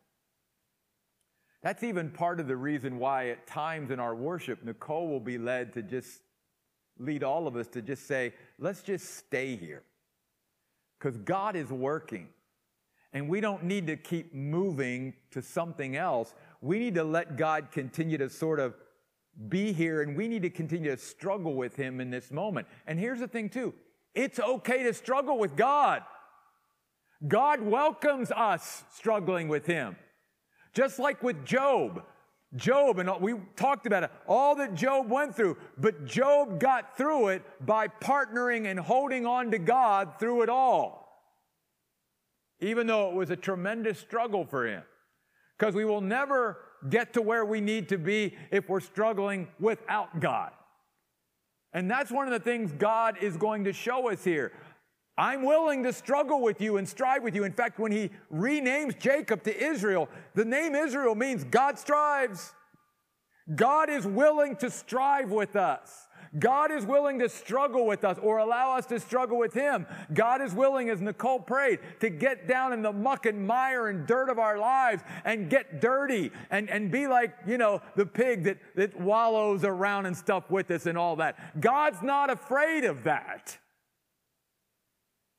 That's 1.62 1.84
even 1.84 2.10
part 2.10 2.40
of 2.40 2.48
the 2.48 2.56
reason 2.56 3.00
why, 3.00 3.32
at 3.32 3.48
times 3.48 3.92
in 3.92 4.00
our 4.00 4.16
worship, 4.16 4.64
Nicole 4.64 5.10
will 5.10 5.20
be 5.20 5.38
led 5.38 5.74
to 5.74 5.82
just 5.82 6.22
lead 6.98 7.22
all 7.22 7.48
of 7.48 7.58
us 7.58 7.68
to 7.68 7.82
just 7.82 8.08
say, 8.08 8.34
let's 8.60 8.82
just 8.82 9.18
stay 9.18 9.58
here. 9.58 9.84
Because 10.98 11.18
God 11.18 11.58
is 11.58 11.70
working. 11.70 12.30
And 13.14 13.30
we 13.30 13.42
don't 13.42 13.64
need 13.64 13.88
to 13.88 13.96
keep 13.96 14.34
moving 14.34 15.14
to 15.32 15.42
something 15.42 15.96
else. 15.96 16.34
We 16.62 16.80
need 16.80 16.96
to 16.96 17.04
let 17.04 17.38
God 17.38 17.72
continue 17.72 18.18
to 18.18 18.30
sort 18.30 18.60
of 18.60 18.76
be 19.50 19.72
here 19.72 20.02
and 20.02 20.18
we 20.18 20.28
need 20.28 20.42
to 20.42 20.50
continue 20.50 20.92
to 20.92 20.98
struggle 20.98 21.54
with 21.54 21.76
him 21.76 22.02
in 22.02 22.10
this 22.10 22.32
moment. 22.32 22.68
And 22.88 23.00
here's 23.00 23.20
the 23.20 23.28
thing 23.28 23.50
too. 23.50 23.74
It's 24.16 24.40
okay 24.40 24.84
to 24.84 24.94
struggle 24.94 25.38
with 25.38 25.56
God. 25.56 26.02
God 27.28 27.62
welcomes 27.62 28.32
us 28.32 28.84
struggling 28.92 29.48
with 29.48 29.66
him. 29.66 29.96
Just 30.74 31.00
like 31.00 31.24
with 31.24 31.46
Job. 31.46 32.04
Job, 32.56 33.00
and 33.00 33.12
we 33.20 33.36
talked 33.56 33.86
about 33.86 34.04
it, 34.04 34.12
all 34.26 34.56
that 34.56 34.74
Job 34.74 35.10
went 35.10 35.36
through, 35.36 35.58
but 35.78 36.06
Job 36.06 36.60
got 36.60 36.98
through 36.98 37.28
it 37.30 37.44
by 37.66 37.90
partnering 37.90 38.68
and 38.68 38.80
holding 38.80 39.26
on 39.26 39.52
to 39.52 39.60
God 39.60 40.14
through 40.18 40.44
it 40.44 40.50
all. 40.50 41.07
Even 42.60 42.88
though 42.88 43.10
it 43.10 43.16
was 43.16 43.30
a 43.30 43.36
tremendous 43.36 44.00
struggle 44.00 44.46
for 44.46 44.68
him. 44.68 44.84
Because 45.58 45.76
we 45.76 45.86
will 45.86 46.02
never 46.02 46.58
get 46.90 47.14
to 47.14 47.22
where 47.22 47.46
we 47.46 47.62
need 47.62 47.90
to 47.90 47.98
be 47.98 48.36
if 48.52 48.70
we're 48.70 48.80
struggling 48.80 49.48
without 49.60 50.20
God. 50.20 50.52
And 51.74 51.90
that's 51.90 52.12
one 52.12 52.28
of 52.28 52.34
the 52.34 52.40
things 52.40 52.72
God 52.72 53.18
is 53.22 53.38
going 53.38 53.66
to 53.66 53.74
show 53.74 54.10
us 54.10 54.24
here. 54.24 54.52
I'm 55.18 55.44
willing 55.44 55.84
to 55.84 55.92
struggle 55.92 56.42
with 56.42 56.62
you 56.62 56.78
and 56.78 56.88
strive 56.88 57.24
with 57.24 57.34
you. 57.36 57.44
In 57.44 57.52
fact, 57.52 57.80
when 57.80 57.92
he 57.92 58.12
renames 58.32 58.98
Jacob 59.00 59.44
to 59.44 59.64
Israel, 59.64 60.10
the 60.36 60.46
name 60.46 60.76
Israel 60.76 61.16
means 61.16 61.44
God 61.44 61.80
strives. 61.80 62.54
God 63.56 63.90
is 63.90 64.06
willing 64.06 64.56
to 64.58 64.70
strive 64.70 65.32
with 65.32 65.56
us. 65.56 66.08
God 66.40 66.72
is 66.72 66.86
willing 66.86 67.20
to 67.20 67.30
struggle 67.30 67.86
with 67.86 68.04
us 68.04 68.18
or 68.22 68.38
allow 68.38 68.78
us 68.78 68.86
to 68.88 69.00
struggle 69.00 69.38
with 69.38 69.54
Him. 69.54 69.86
God 70.14 70.42
is 70.42 70.54
willing, 70.54 70.90
as 70.90 71.02
Nicole 71.02 71.40
prayed, 71.40 71.80
to 72.00 72.10
get 72.10 72.48
down 72.48 72.74
in 72.74 72.82
the 72.82 72.92
muck 72.92 73.26
and 73.26 73.46
mire 73.46 73.88
and 73.88 74.06
dirt 74.08 74.30
of 74.30 74.40
our 74.40 74.58
lives 74.58 75.04
and 75.26 75.50
get 75.50 75.82
dirty 75.82 76.32
and, 76.50 76.70
and 76.70 76.92
be 76.92 77.08
like, 77.08 77.36
you 77.46 77.58
know, 77.58 77.82
the 77.96 78.06
pig 78.06 78.44
that, 78.44 78.58
that 78.76 79.00
wallows 79.00 79.64
around 79.64 80.06
and 80.06 80.16
stuff 80.16 80.50
with 80.50 80.72
us 80.72 80.86
and 80.86 80.98
all 80.98 81.16
that. 81.18 81.60
God's 81.60 82.02
not 82.02 82.30
afraid 82.30 82.84
of 82.84 83.04
that. 83.04 83.58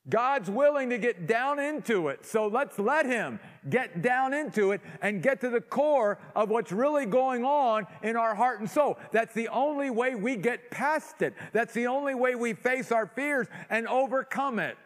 God's 0.08 0.50
willing 0.50 0.90
to 0.90 0.98
get 0.98 1.26
down 1.26 1.58
into 1.58 2.08
it. 2.08 2.24
So 2.24 2.46
let's 2.46 2.78
let 2.78 3.06
Him 3.06 3.40
get 3.68 4.00
down 4.00 4.32
into 4.32 4.72
it 4.72 4.80
and 5.02 5.22
get 5.22 5.40
to 5.42 5.50
the 5.50 5.60
core 5.60 6.18
of 6.34 6.48
what's 6.48 6.72
really 6.72 7.04
going 7.04 7.44
on 7.44 7.86
in 8.02 8.16
our 8.16 8.34
heart 8.34 8.60
and 8.60 8.70
soul. 8.70 8.98
That's 9.12 9.34
the 9.34 9.48
only 9.48 9.90
way 9.90 10.14
we 10.14 10.36
get 10.36 10.70
past 10.70 11.20
it. 11.20 11.34
That's 11.52 11.74
the 11.74 11.86
only 11.86 12.14
way 12.14 12.34
we 12.34 12.54
face 12.54 12.90
our 12.90 13.06
fears 13.06 13.46
and 13.68 13.86
overcome 13.86 14.58
it. 14.58 14.78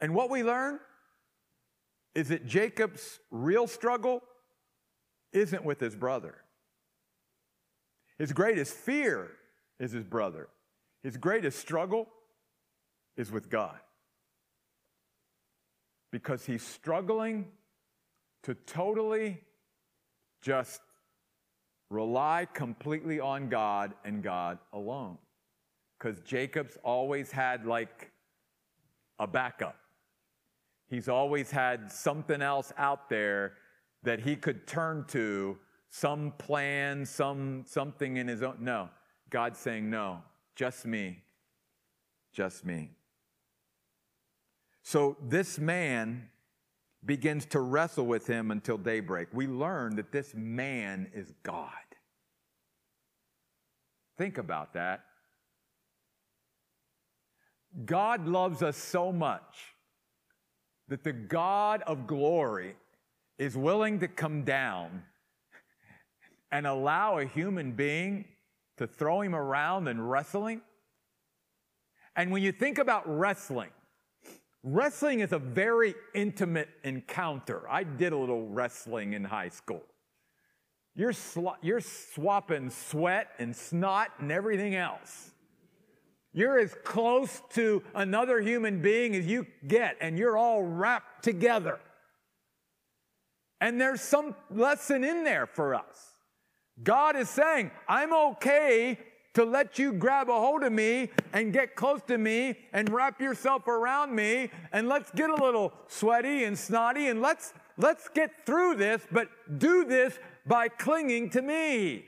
And 0.00 0.14
what 0.14 0.30
we 0.30 0.42
learn 0.42 0.78
is 2.14 2.28
that 2.28 2.46
Jacob's 2.46 3.18
real 3.30 3.66
struggle 3.66 4.22
isn't 5.32 5.64
with 5.64 5.80
his 5.80 5.94
brother. 5.94 6.36
His 8.18 8.32
greatest 8.32 8.72
fear 8.72 9.30
is 9.78 9.92
his 9.92 10.04
brother. 10.04 10.48
His 11.02 11.18
greatest 11.18 11.58
struggle 11.58 12.08
is 13.16 13.30
with 13.30 13.50
God. 13.50 13.78
Because 16.10 16.44
he's 16.46 16.62
struggling 16.62 17.46
to 18.44 18.54
totally 18.54 19.40
just 20.42 20.80
rely 21.90 22.46
completely 22.52 23.20
on 23.20 23.48
God 23.48 23.94
and 24.04 24.22
God 24.22 24.58
alone. 24.72 25.18
Because 25.98 26.20
Jacob's 26.20 26.76
always 26.82 27.30
had 27.30 27.66
like 27.66 28.10
a 29.18 29.26
backup. 29.26 29.76
He's 30.88 31.08
always 31.08 31.50
had 31.50 31.90
something 31.90 32.40
else 32.42 32.72
out 32.76 33.08
there 33.08 33.54
that 34.02 34.20
he 34.20 34.36
could 34.36 34.66
turn 34.66 35.04
to, 35.08 35.58
some 35.90 36.32
plan, 36.38 37.06
some 37.06 37.64
something 37.66 38.18
in 38.18 38.28
his 38.28 38.42
own. 38.42 38.56
No, 38.60 38.90
God's 39.30 39.58
saying, 39.58 39.88
no, 39.88 40.22
just 40.54 40.86
me. 40.86 41.22
Just 42.32 42.64
me. 42.64 42.90
So 44.86 45.16
this 45.20 45.58
man 45.58 46.28
begins 47.04 47.44
to 47.46 47.58
wrestle 47.58 48.06
with 48.06 48.28
him 48.28 48.52
until 48.52 48.78
daybreak. 48.78 49.26
We 49.32 49.48
learn 49.48 49.96
that 49.96 50.12
this 50.12 50.32
man 50.32 51.10
is 51.12 51.32
God. 51.42 51.72
Think 54.16 54.38
about 54.38 54.74
that. 54.74 55.00
God 57.84 58.28
loves 58.28 58.62
us 58.62 58.76
so 58.76 59.10
much 59.10 59.74
that 60.86 61.02
the 61.02 61.12
God 61.12 61.82
of 61.82 62.06
glory 62.06 62.76
is 63.38 63.56
willing 63.56 63.98
to 63.98 64.06
come 64.06 64.44
down 64.44 65.02
and 66.52 66.64
allow 66.64 67.18
a 67.18 67.24
human 67.24 67.72
being 67.72 68.24
to 68.76 68.86
throw 68.86 69.20
him 69.20 69.34
around 69.34 69.88
and 69.88 70.08
wrestling. 70.08 70.60
And 72.14 72.30
when 72.30 72.44
you 72.44 72.52
think 72.52 72.78
about 72.78 73.02
wrestling, 73.04 73.70
Wrestling 74.62 75.20
is 75.20 75.32
a 75.32 75.38
very 75.38 75.94
intimate 76.14 76.68
encounter. 76.82 77.68
I 77.70 77.84
did 77.84 78.12
a 78.12 78.16
little 78.16 78.48
wrestling 78.48 79.12
in 79.12 79.24
high 79.24 79.50
school. 79.50 79.82
You're, 80.94 81.12
sl- 81.12 81.58
you're 81.62 81.80
swapping 81.80 82.70
sweat 82.70 83.28
and 83.38 83.54
snot 83.54 84.08
and 84.18 84.32
everything 84.32 84.74
else. 84.74 85.30
You're 86.32 86.58
as 86.58 86.74
close 86.84 87.40
to 87.54 87.82
another 87.94 88.40
human 88.40 88.82
being 88.82 89.14
as 89.14 89.26
you 89.26 89.46
get, 89.66 89.96
and 90.00 90.18
you're 90.18 90.36
all 90.36 90.62
wrapped 90.62 91.22
together. 91.22 91.78
And 93.60 93.80
there's 93.80 94.02
some 94.02 94.34
lesson 94.50 95.02
in 95.02 95.24
there 95.24 95.46
for 95.46 95.74
us. 95.74 96.12
God 96.82 97.16
is 97.16 97.30
saying, 97.30 97.70
I'm 97.88 98.12
okay 98.12 98.98
to 99.36 99.44
let 99.44 99.78
you 99.78 99.92
grab 99.92 100.30
a 100.30 100.32
hold 100.32 100.62
of 100.62 100.72
me 100.72 101.10
and 101.34 101.52
get 101.52 101.76
close 101.76 102.00
to 102.08 102.16
me 102.16 102.56
and 102.72 102.88
wrap 102.88 103.20
yourself 103.20 103.68
around 103.68 104.14
me 104.14 104.50
and 104.72 104.88
let's 104.88 105.10
get 105.10 105.28
a 105.28 105.34
little 105.34 105.74
sweaty 105.88 106.44
and 106.44 106.58
snotty 106.58 107.08
and 107.08 107.20
let's 107.20 107.52
let's 107.76 108.08
get 108.08 108.46
through 108.46 108.74
this 108.74 109.02
but 109.12 109.28
do 109.58 109.84
this 109.84 110.18
by 110.46 110.68
clinging 110.68 111.28
to 111.28 111.42
me 111.42 112.02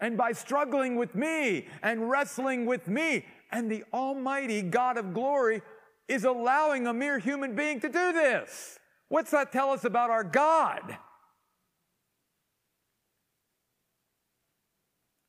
and 0.00 0.18
by 0.18 0.32
struggling 0.32 0.96
with 0.96 1.14
me 1.14 1.66
and 1.82 2.10
wrestling 2.10 2.66
with 2.66 2.88
me. 2.88 3.24
And 3.50 3.70
the 3.70 3.84
almighty 3.94 4.60
God 4.60 4.98
of 4.98 5.14
glory 5.14 5.62
is 6.08 6.24
allowing 6.24 6.86
a 6.86 6.92
mere 6.92 7.18
human 7.18 7.54
being 7.54 7.80
to 7.80 7.88
do 7.88 8.12
this. 8.12 8.78
What's 9.08 9.30
that 9.30 9.50
tell 9.50 9.70
us 9.70 9.84
about 9.84 10.10
our 10.10 10.24
God 10.24 10.98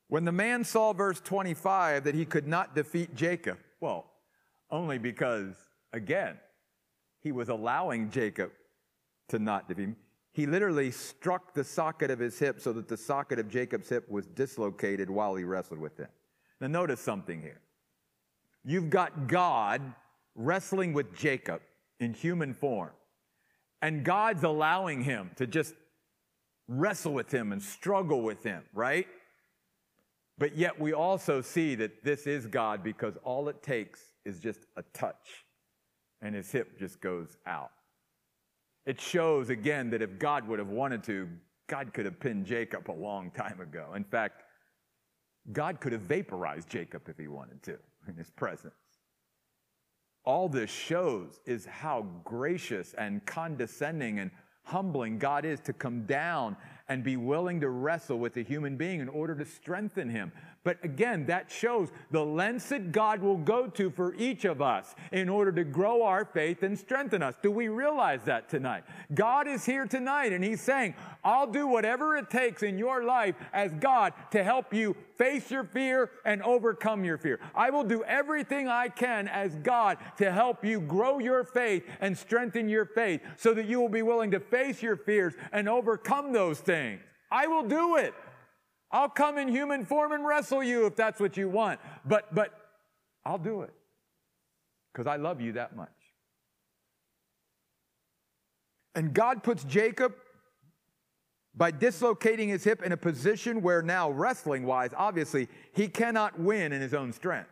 When 0.09 0.25
the 0.25 0.31
man 0.31 0.63
saw, 0.63 0.91
verse 0.91 1.21
25, 1.21 2.03
that 2.03 2.15
he 2.15 2.25
could 2.25 2.47
not 2.47 2.75
defeat 2.75 3.15
Jacob, 3.15 3.59
well, 3.79 4.11
only 4.71 4.97
because, 4.97 5.55
again, 5.93 6.37
he 7.21 7.31
was 7.31 7.49
allowing 7.49 8.09
Jacob 8.09 8.51
to 9.29 9.37
not 9.37 9.67
defeat 9.67 9.83
him. 9.83 9.95
He 10.33 10.47
literally 10.47 10.89
struck 10.89 11.53
the 11.53 11.63
socket 11.63 12.09
of 12.09 12.17
his 12.17 12.39
hip 12.39 12.59
so 12.59 12.73
that 12.73 12.87
the 12.87 12.97
socket 12.97 13.37
of 13.37 13.49
Jacob's 13.49 13.89
hip 13.89 14.09
was 14.09 14.25
dislocated 14.25 15.09
while 15.09 15.35
he 15.35 15.43
wrestled 15.43 15.79
with 15.79 15.97
him. 15.97 16.07
Now, 16.59 16.67
notice 16.67 16.99
something 16.99 17.41
here. 17.41 17.61
You've 18.63 18.89
got 18.89 19.27
God 19.27 19.81
wrestling 20.35 20.93
with 20.93 21.15
Jacob 21.15 21.61
in 21.99 22.13
human 22.13 22.53
form, 22.53 22.91
and 23.81 24.03
God's 24.03 24.43
allowing 24.43 25.03
him 25.03 25.31
to 25.35 25.45
just 25.45 25.75
wrestle 26.67 27.13
with 27.13 27.31
him 27.31 27.51
and 27.51 27.61
struggle 27.61 28.21
with 28.21 28.43
him, 28.43 28.63
right? 28.73 29.07
But 30.39 30.55
yet 30.55 30.79
we 30.79 30.93
also 30.93 31.41
see 31.41 31.75
that 31.75 32.03
this 32.03 32.25
is 32.25 32.47
God 32.47 32.81
because 32.81 33.17
all 33.23 33.49
it 33.49 33.61
takes 33.61 33.99
is 34.25 34.39
just 34.39 34.61
a 34.77 34.83
touch 34.93 35.45
and 36.21 36.33
his 36.33 36.49
hip 36.49 36.79
just 36.79 37.01
goes 37.01 37.37
out. 37.45 37.71
It 38.85 38.99
shows 38.99 39.49
again 39.49 39.89
that 39.91 40.01
if 40.01 40.17
God 40.17 40.47
would 40.47 40.59
have 40.59 40.69
wanted 40.69 41.03
to, 41.03 41.27
God 41.67 41.93
could 41.93 42.05
have 42.05 42.19
pinned 42.19 42.45
Jacob 42.45 42.89
a 42.89 42.93
long 42.93 43.31
time 43.31 43.59
ago. 43.59 43.91
In 43.95 44.05
fact, 44.05 44.43
God 45.51 45.81
could 45.81 45.91
have 45.91 46.01
vaporized 46.01 46.69
Jacob 46.69 47.07
if 47.09 47.17
he 47.17 47.27
wanted 47.27 47.61
to 47.63 47.77
in 48.07 48.15
his 48.15 48.29
presence. 48.29 48.73
All 50.23 50.47
this 50.47 50.69
shows 50.69 51.39
is 51.45 51.65
how 51.65 52.05
gracious 52.23 52.93
and 52.93 53.25
condescending 53.25 54.19
and 54.19 54.31
humbling 54.63 55.19
God 55.19 55.43
is 55.45 55.59
to 55.61 55.73
come 55.73 56.05
down 56.05 56.55
and 56.89 57.03
be 57.03 57.15
willing 57.15 57.61
to 57.61 57.69
wrestle 57.69 58.17
with 58.17 58.33
the 58.33 58.43
human 58.43 58.75
being 58.75 58.99
in 58.99 59.07
order 59.07 59.35
to 59.35 59.45
strengthen 59.45 60.09
him. 60.09 60.31
But 60.69 60.77
again, 60.83 61.25
that 61.25 61.49
shows 61.49 61.89
the 62.11 62.23
lengths 62.23 62.69
that 62.69 62.91
God 62.91 63.23
will 63.23 63.37
go 63.37 63.65
to 63.65 63.89
for 63.89 64.13
each 64.13 64.45
of 64.45 64.61
us 64.61 64.93
in 65.11 65.27
order 65.27 65.51
to 65.53 65.63
grow 65.63 66.03
our 66.03 66.25
faith 66.25 66.61
and 66.61 66.77
strengthen 66.77 67.23
us. 67.23 67.33
Do 67.41 67.49
we 67.49 67.69
realize 67.69 68.21
that 68.25 68.49
tonight? 68.49 68.83
God 69.15 69.47
is 69.47 69.65
here 69.65 69.87
tonight 69.87 70.31
and 70.31 70.43
He's 70.43 70.61
saying, 70.61 70.93
I'll 71.23 71.47
do 71.47 71.65
whatever 71.65 72.17
it 72.17 72.29
takes 72.29 72.61
in 72.61 72.77
your 72.77 73.03
life 73.03 73.33
as 73.51 73.73
God 73.73 74.13
to 74.29 74.43
help 74.43 74.71
you 74.71 74.95
face 75.17 75.49
your 75.49 75.63
fear 75.63 76.11
and 76.23 76.43
overcome 76.43 77.03
your 77.03 77.17
fear. 77.17 77.39
I 77.55 77.71
will 77.71 77.83
do 77.83 78.03
everything 78.03 78.67
I 78.67 78.89
can 78.89 79.27
as 79.27 79.55
God 79.55 79.97
to 80.19 80.31
help 80.31 80.63
you 80.63 80.81
grow 80.81 81.17
your 81.17 81.43
faith 81.43 81.83
and 81.99 82.15
strengthen 82.15 82.69
your 82.69 82.85
faith 82.85 83.21
so 83.37 83.55
that 83.55 83.65
you 83.65 83.81
will 83.81 83.89
be 83.89 84.03
willing 84.03 84.29
to 84.29 84.39
face 84.39 84.83
your 84.83 84.97
fears 84.97 85.33
and 85.51 85.67
overcome 85.67 86.31
those 86.31 86.59
things. 86.59 87.01
I 87.31 87.47
will 87.47 87.63
do 87.63 87.95
it. 87.95 88.13
I'll 88.91 89.09
come 89.09 89.37
in 89.37 89.49
human 89.49 89.85
form 89.85 90.11
and 90.11 90.25
wrestle 90.25 90.63
you 90.63 90.85
if 90.85 90.95
that's 90.95 91.19
what 91.19 91.37
you 91.37 91.49
want. 91.49 91.79
But, 92.05 92.33
but 92.33 92.51
I'll 93.23 93.37
do 93.37 93.61
it 93.61 93.73
because 94.91 95.07
I 95.07 95.17
love 95.17 95.41
you 95.41 95.53
that 95.53 95.75
much. 95.75 95.89
And 98.95 99.13
God 99.13 99.43
puts 99.43 99.63
Jacob 99.63 100.13
by 101.55 101.71
dislocating 101.71 102.49
his 102.49 102.63
hip 102.63 102.81
in 102.81 102.91
a 102.91 102.97
position 102.97 103.61
where 103.61 103.81
now, 103.81 104.09
wrestling 104.09 104.65
wise, 104.65 104.91
obviously, 104.95 105.47
he 105.73 105.87
cannot 105.87 106.39
win 106.39 106.71
in 106.71 106.81
his 106.81 106.93
own 106.93 107.11
strength. 107.13 107.49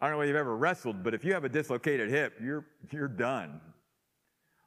I 0.00 0.06
don't 0.06 0.12
know 0.12 0.18
whether 0.18 0.28
you've 0.28 0.36
ever 0.36 0.56
wrestled, 0.56 1.02
but 1.02 1.12
if 1.12 1.24
you 1.24 1.34
have 1.34 1.44
a 1.44 1.48
dislocated 1.48 2.08
hip, 2.08 2.34
you're, 2.42 2.64
you're 2.90 3.08
done. 3.08 3.60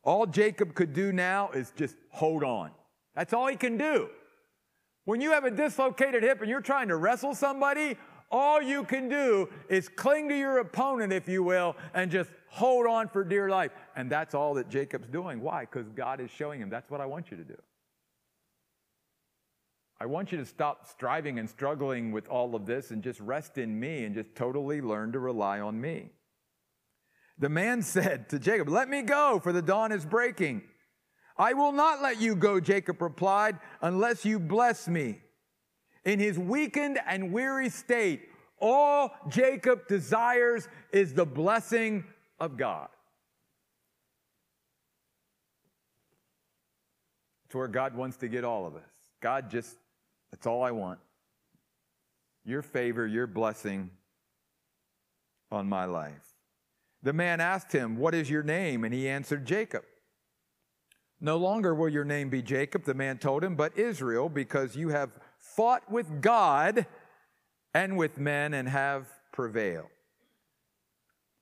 All 0.04 0.28
Jacob 0.28 0.76
could 0.76 0.94
do 0.94 1.12
now 1.12 1.50
is 1.52 1.72
just 1.76 1.96
hold 2.10 2.44
on. 2.44 2.72
That's 3.16 3.34
all 3.34 3.48
he 3.48 3.56
can 3.56 3.78
do. 3.78 4.10
When 5.06 5.20
you 5.22 5.32
have 5.32 5.44
a 5.44 5.52
dislocated 5.52 6.24
hip 6.24 6.42
and 6.42 6.50
you're 6.50 6.62
trying 6.62 6.88
to 6.88 6.96
wrestle 6.96 7.36
somebody, 7.36 7.98
all 8.32 8.62
you 8.62 8.84
can 8.84 9.10
do 9.10 9.50
is 9.70 9.90
cling 9.90 10.30
to 10.30 10.38
your 10.38 10.60
opponent, 10.60 11.14
if 11.14 11.28
you 11.28 11.44
will, 11.44 11.76
and 11.94 12.10
just 12.10 12.32
hold 12.48 12.88
on 12.88 13.08
for 13.10 13.24
dear 13.24 13.50
life. 13.50 13.72
And 13.96 14.10
that's 14.10 14.34
all 14.34 14.56
that 14.56 14.70
Jacob's 14.70 15.08
doing. 15.08 15.42
Why? 15.42 15.62
Because 15.62 15.90
God 15.90 16.20
is 16.20 16.32
showing 16.32 16.62
him 16.62 16.70
that's 16.70 16.90
what 16.90 17.02
I 17.02 17.06
want 17.06 17.32
you 17.32 17.38
to 17.38 17.44
do. 17.44 17.58
I 20.00 20.06
want 20.06 20.32
you 20.32 20.38
to 20.40 20.46
stop 20.46 20.88
striving 20.88 21.38
and 21.40 21.50
struggling 21.50 22.12
with 22.12 22.28
all 22.28 22.56
of 22.56 22.66
this 22.66 22.92
and 22.92 23.04
just 23.04 23.20
rest 23.20 23.58
in 23.58 23.80
me 23.80 24.04
and 24.04 24.16
just 24.16 24.36
totally 24.36 24.82
learn 24.82 25.12
to 25.12 25.20
rely 25.20 25.60
on 25.60 25.80
me. 25.80 26.10
The 27.38 27.50
man 27.50 27.82
said 27.84 28.30
to 28.30 28.40
Jacob, 28.40 28.68
Let 28.70 28.90
me 28.90 29.02
go, 29.02 29.40
for 29.42 29.54
the 29.54 29.62
dawn 29.62 29.92
is 29.92 30.06
breaking. 30.06 30.64
I 31.38 31.54
will 31.54 31.72
not 31.72 32.02
let 32.02 32.22
you 32.22 32.36
go, 32.36 32.60
Jacob 32.60 33.02
replied, 33.02 33.58
unless 33.82 34.24
you 34.24 34.40
bless 34.40 34.88
me. 34.88 35.22
In 36.06 36.20
his 36.20 36.38
weakened 36.38 37.00
and 37.08 37.32
weary 37.32 37.70
state, 37.70 38.30
all 38.60 39.12
Jacob 39.30 39.88
desires 39.88 40.68
is 40.92 41.14
the 41.14 41.26
blessing 41.26 42.04
of 42.40 42.58
God. 42.58 42.90
It's 47.46 47.56
where 47.56 47.68
God 47.68 47.96
wants 47.96 48.18
to 48.18 48.28
get 48.28 48.44
all 48.44 48.66
of 48.66 48.76
us. 48.76 48.90
God 49.22 49.50
just, 49.50 49.78
that's 50.32 50.48
all 50.48 50.64
I 50.64 50.72
want. 50.72 51.00
Your 52.46 52.62
favor, 52.62 53.08
your 53.08 53.28
blessing 53.28 53.90
on 55.52 55.70
my 55.70 55.86
life. 55.86 56.34
The 57.04 57.14
man 57.14 57.40
asked 57.40 57.72
him, 57.72 57.96
What 57.96 58.16
is 58.16 58.30
your 58.30 58.44
name? 58.44 58.84
And 58.84 58.94
he 58.94 59.08
answered, 59.08 59.46
Jacob. 59.46 59.84
No 61.24 61.38
longer 61.38 61.74
will 61.74 61.88
your 61.88 62.04
name 62.04 62.30
be 62.30 62.42
Jacob, 62.42 62.84
the 62.84 62.94
man 62.94 63.18
told 63.18 63.46
him, 63.46 63.56
but 63.56 63.78
Israel, 63.78 64.28
because 64.28 64.76
you 64.76 64.90
have 64.90 65.18
fought 65.40 65.90
with 65.90 66.22
God 66.22 66.86
and 67.74 67.98
with 67.98 68.18
men 68.18 68.54
and 68.54 68.68
have 68.68 69.08
prevailed. 69.32 69.88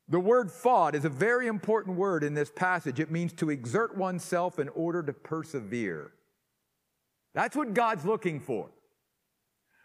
The 0.07 0.19
word 0.19 0.51
fought 0.51 0.93
is 0.93 1.03
a 1.03 1.09
very 1.09 1.47
important 1.47 1.97
word 1.97 2.23
in 2.23 2.35
this 2.35 2.51
passage. 2.51 2.99
It 2.99 3.09
means 3.09 3.33
to 3.33 3.49
exert 3.49 3.97
oneself 3.97 4.59
in 4.59 4.69
order 4.69 5.01
to 5.01 5.13
persevere. 5.13 6.11
That's 7.33 7.55
what 7.55 7.73
God's 7.73 8.05
looking 8.05 8.39
for. 8.39 8.69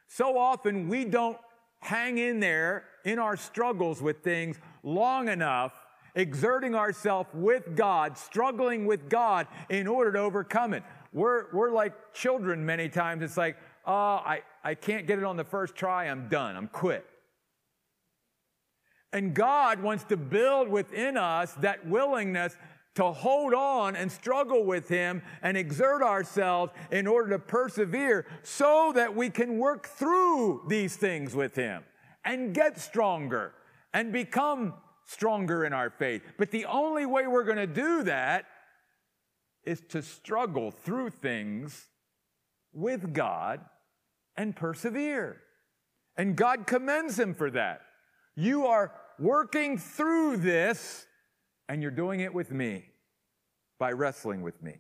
So 0.09 0.37
often 0.37 0.89
we 0.89 1.07
don't 1.07 1.39
hang 1.79 2.19
in 2.19 2.39
there 2.41 2.85
in 3.07 3.19
our 3.19 3.39
struggles 3.39 4.03
with 4.03 4.19
things 4.19 4.59
long 4.83 5.29
enough 5.29 5.73
exerting 6.17 6.75
ourselves 6.75 7.29
with 7.33 7.77
God, 7.77 8.19
struggling 8.19 8.87
with 8.87 9.09
God 9.09 9.47
in 9.69 9.87
order 9.87 10.13
to 10.13 10.19
overcome 10.19 10.75
it. 10.75 10.83
We're, 11.13 11.45
we're 11.53 11.71
like 11.71 12.13
children 12.13 12.67
many 12.67 12.89
times. 12.89 13.23
It's 13.23 13.37
like, 13.37 13.57
oh, 13.87 13.93
I, 13.93 14.43
I 14.65 14.75
can't 14.75 15.07
get 15.07 15.19
it 15.19 15.25
on 15.25 15.37
the 15.37 15.45
first 15.45 15.77
try. 15.77 16.07
I'm 16.07 16.29
done. 16.29 16.57
I'm 16.57 16.69
quit. 16.69 17.07
And 19.13 19.33
God 19.33 19.81
wants 19.81 20.05
to 20.05 20.17
build 20.17 20.69
within 20.69 21.17
us 21.17 21.53
that 21.55 21.87
willingness 21.87 22.57
to 22.97 23.13
hold 23.13 23.55
on 23.55 23.95
and 23.95 24.11
struggle 24.11 24.65
with 24.65 24.89
Him 24.89 25.23
and 25.43 25.57
exert 25.57 26.03
ourselves 26.03 26.73
in 26.91 27.07
order 27.07 27.31
to 27.31 27.39
persevere 27.39 28.27
so 28.43 28.93
that 28.95 29.15
we 29.15 29.31
can 29.31 29.59
work 29.59 29.87
through 29.87 30.63
these 30.69 30.97
things 30.97 31.35
with 31.35 31.55
Him 31.55 31.85
and 32.25 32.55
get 32.55 32.79
stronger 32.81 33.53
and 33.93 34.13
become 34.13 34.75
stronger 35.07 35.65
in 35.65 35.73
our 35.73 35.91
faith. 35.91 36.23
But 36.37 36.51
the 36.51 36.67
only 36.67 37.07
way 37.07 37.27
we're 37.27 37.45
going 37.45 37.57
to 37.57 37.67
do 37.67 38.03
that 38.05 38.45
is 39.65 39.81
to 39.89 40.03
struggle 40.03 40.71
through 40.71 41.11
things 41.11 41.87
with 42.73 43.13
God 43.13 43.61
and 44.37 44.55
persevere. 44.55 45.41
And 46.17 46.37
God 46.37 46.67
commends 46.67 47.19
him 47.19 47.35
for 47.35 47.51
that. 47.51 47.83
You 48.35 48.67
are 48.67 48.93
working 49.19 49.79
through 49.79 50.39
this, 50.39 51.07
and 51.69 51.83
you're 51.83 51.91
doing 51.91 52.21
it 52.21 52.33
with 52.33 52.51
me 52.51 52.85
by 53.79 53.93
wrestling 53.93 54.43
with 54.43 54.63
me. 54.63 54.77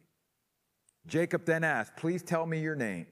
Jacob 1.06 1.44
then 1.44 1.64
asked, 1.64 1.96
Please 1.96 2.22
tell 2.22 2.46
me 2.46 2.60
your 2.60 2.74
name. 2.74 3.06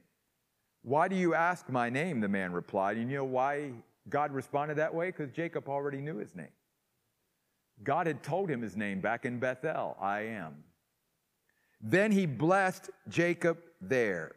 Why 0.83 1.09
do 1.09 1.17
you 1.17 1.35
ask 1.35 1.69
my 1.69 1.89
name? 1.89 2.21
The 2.21 2.29
man 2.29 2.53
replied. 2.53 2.99
And 2.99 3.11
you 3.11 3.19
know 3.19 3.25
why 3.25 3.73
God 4.09 4.33
responded 4.33 4.77
that 4.77 4.95
way? 4.95 5.07
Because 5.07 5.31
Jacob 5.31 5.69
already 5.69 6.01
knew 6.01 6.17
his 6.17 6.35
name. 6.35 6.49
God 7.83 8.07
had 8.07 8.23
told 8.23 8.49
him 8.49 8.63
his 8.63 8.77
name 8.77 9.01
back 9.01 9.25
in 9.25 9.39
Bethel 9.39 9.97
I 10.01 10.21
am. 10.21 10.65
Then 11.81 12.13
he 12.13 12.27
blessed 12.27 12.91
Jacob 13.09 13.59
there. 13.81 14.37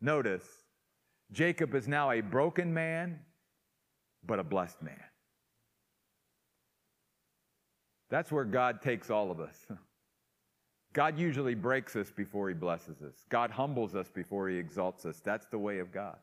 Notice, 0.00 0.44
Jacob 1.30 1.74
is 1.74 1.86
now 1.86 2.10
a 2.10 2.20
broken 2.20 2.72
man, 2.72 3.20
but 4.26 4.38
a 4.38 4.44
blessed 4.44 4.82
man. 4.82 5.00
That's 8.08 8.32
where 8.32 8.44
God 8.44 8.82
takes 8.82 9.10
all 9.10 9.30
of 9.30 9.38
us. 9.38 9.66
God 10.92 11.16
usually 11.16 11.54
breaks 11.54 11.94
us 11.94 12.10
before 12.10 12.48
he 12.48 12.54
blesses 12.54 13.00
us. 13.02 13.14
God 13.28 13.52
humbles 13.52 13.94
us 13.94 14.10
before 14.10 14.48
he 14.48 14.56
exalts 14.56 15.06
us. 15.06 15.20
That's 15.20 15.46
the 15.46 15.58
way 15.58 15.78
of 15.78 15.92
God. 15.92 16.16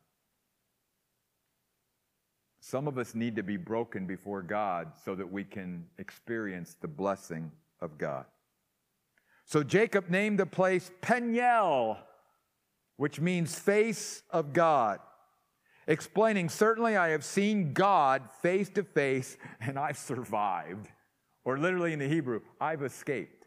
Some 2.60 2.88
of 2.88 2.98
us 2.98 3.15
need 3.15 3.36
to 3.36 3.43
be 3.43 3.58
broken 3.58 4.06
before 4.06 4.41
God 4.41 4.91
so 5.04 5.15
that 5.15 5.32
we 5.32 5.43
can 5.43 5.86
experience 5.98 6.76
the 6.80 6.88
blessing 6.88 7.52
of 7.82 7.98
God. 7.98 8.26
So 9.46 9.63
Jacob 9.63 10.10
named 10.10 10.39
the 10.39 10.46
place 10.46 10.91
Peniel, 11.02 11.98
which 12.98 13.20
means 13.20 13.58
face 13.58 14.24
of 14.32 14.52
God, 14.54 15.00
explaining, 15.88 16.50
Certainly 16.50 16.98
I 16.98 17.10
have 17.10 17.24
seen 17.24 17.74
God 17.74 18.24
face 18.41 18.70
to 18.70 18.84
face 18.84 19.38
and 19.62 19.80
I've 19.80 19.98
survived. 19.98 20.89
Or 21.46 21.58
literally 21.58 21.93
in 21.93 22.00
the 22.00 22.10
Hebrew, 22.10 22.41
I've 22.60 22.84
escaped. 22.84 23.46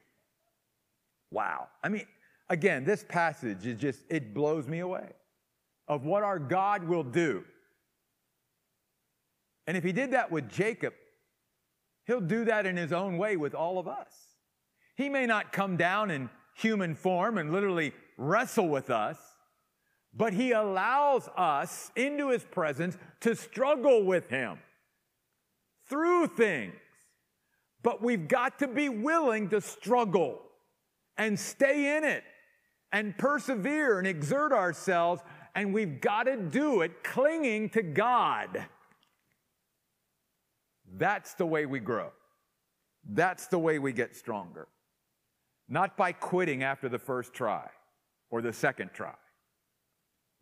Wow. 1.31 1.69
I 1.83 1.91
mean, 1.91 2.07
again, 2.49 2.85
this 2.85 3.05
passage 3.07 3.67
is 3.67 3.79
just, 3.79 4.01
it 4.09 4.33
blows 4.33 4.67
me 4.67 4.79
away 4.79 5.11
of 5.87 6.07
what 6.07 6.23
our 6.23 6.39
God 6.39 6.85
will 6.85 7.05
do 7.05 7.45
and 9.71 9.77
if 9.77 9.85
he 9.85 9.93
did 9.93 10.11
that 10.11 10.33
with 10.33 10.51
Jacob, 10.51 10.95
he'll 12.05 12.21
do 12.21 12.45
that 12.47 12.67
in 12.67 12.77
his 12.77 12.93
own 12.93 13.19
way 13.19 13.37
with 13.37 13.55
all 13.55 13.79
of 13.79 13.87
us. 13.87 14.13
He 14.97 15.09
may 15.09 15.27
not 15.27 15.53
come 15.53 15.77
down 15.77 16.11
in 16.11 16.29
human 16.57 16.97
form 16.97 17.39
and 17.39 17.53
literally 17.53 17.93
wrestle 18.19 18.69
with 18.69 18.91
us, 18.91 19.17
but 20.13 20.33
he 20.33 20.51
allows 20.51 21.29
us 21.37 21.93
into 21.95 22.31
his 22.31 22.43
presence 22.43 22.99
to 23.21 23.37
struggle 23.37 24.03
with 24.03 24.29
him 24.29 24.59
through 25.89 26.27
things. 26.27 26.75
But 27.85 28.03
we've 28.03 28.27
got 28.27 28.59
to 28.59 28.67
be 28.67 28.89
willing 28.89 29.51
to 29.51 29.61
struggle 29.61 30.43
and 31.17 31.39
stay 31.39 31.97
in 31.97 32.03
it 32.03 32.25
and 32.91 33.17
persevere 33.17 34.01
and 34.01 34.09
exert 34.09 34.53
ourselves. 34.53 35.23
And 35.55 35.73
we've 35.73 36.01
got 36.01 36.25
to 36.25 36.37
do 36.37 36.81
it 36.81 37.05
clinging 37.05 37.69
to 37.69 37.85
God. 37.85 38.67
That's 40.97 41.35
the 41.35 41.47
way 41.47 41.67
we 41.67 41.81
grow. 41.81 42.11
That's 43.09 43.47
the 43.47 43.59
way 43.59 43.79
we 43.79 43.93
get 43.93 44.17
stronger. 44.17 44.69
Not 45.69 45.97
by 45.97 46.13
quitting 46.13 46.63
after 46.63 46.89
the 46.89 46.99
first 46.99 47.33
try 47.33 47.69
or 48.31 48.43
the 48.43 48.53
second 48.53 48.91
try 48.93 49.15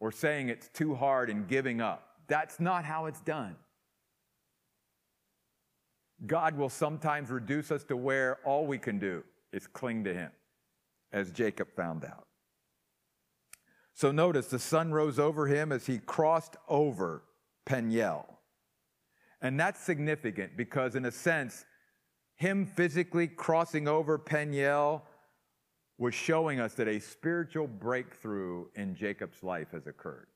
or 0.01 0.11
saying 0.13 0.49
it's 0.49 0.69
too 0.69 0.95
hard 0.95 1.31
and 1.31 1.47
giving 1.49 1.81
up. 1.81 2.05
That's 2.29 2.61
not 2.61 2.85
how 2.85 3.07
it's 3.07 3.21
done. 3.21 3.57
God 6.27 6.57
will 6.57 6.69
sometimes 6.69 7.31
reduce 7.31 7.71
us 7.71 7.85
to 7.85 7.97
where 7.97 8.39
all 8.45 8.67
we 8.67 8.79
can 8.79 8.99
do 8.99 9.23
is 9.53 9.67
cling 9.67 10.05
to 10.05 10.15
Him, 10.15 10.31
as 11.13 11.31
Jacob 11.31 11.69
found 11.77 12.05
out. 12.05 12.29
So 13.99 14.13
notice 14.13 14.47
the 14.47 14.61
sun 14.61 14.93
rose 14.93 15.19
over 15.19 15.49
him 15.49 15.73
as 15.73 15.87
he 15.87 15.99
crossed 15.99 16.57
over 16.69 17.25
Peniel. 17.67 18.38
And 19.41 19.59
that's 19.59 19.81
significant 19.81 20.57
because, 20.57 20.95
in 20.95 21.05
a 21.05 21.13
sense, 21.13 21.65
him 22.37 22.67
physically 22.67 23.29
crossing 23.29 23.87
over 23.89 24.19
Peniel 24.19 25.03
was 25.99 26.15
showing 26.15 26.61
us 26.61 26.75
that 26.75 26.89
a 26.89 27.01
spiritual 27.01 27.67
breakthrough 27.67 28.67
in 28.75 28.95
Jacob's 28.95 29.43
life 29.43 29.73
has 29.73 29.87
occurred. 29.87 30.29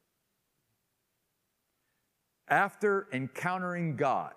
After 2.48 3.08
encountering 3.12 3.96
God, 3.96 4.34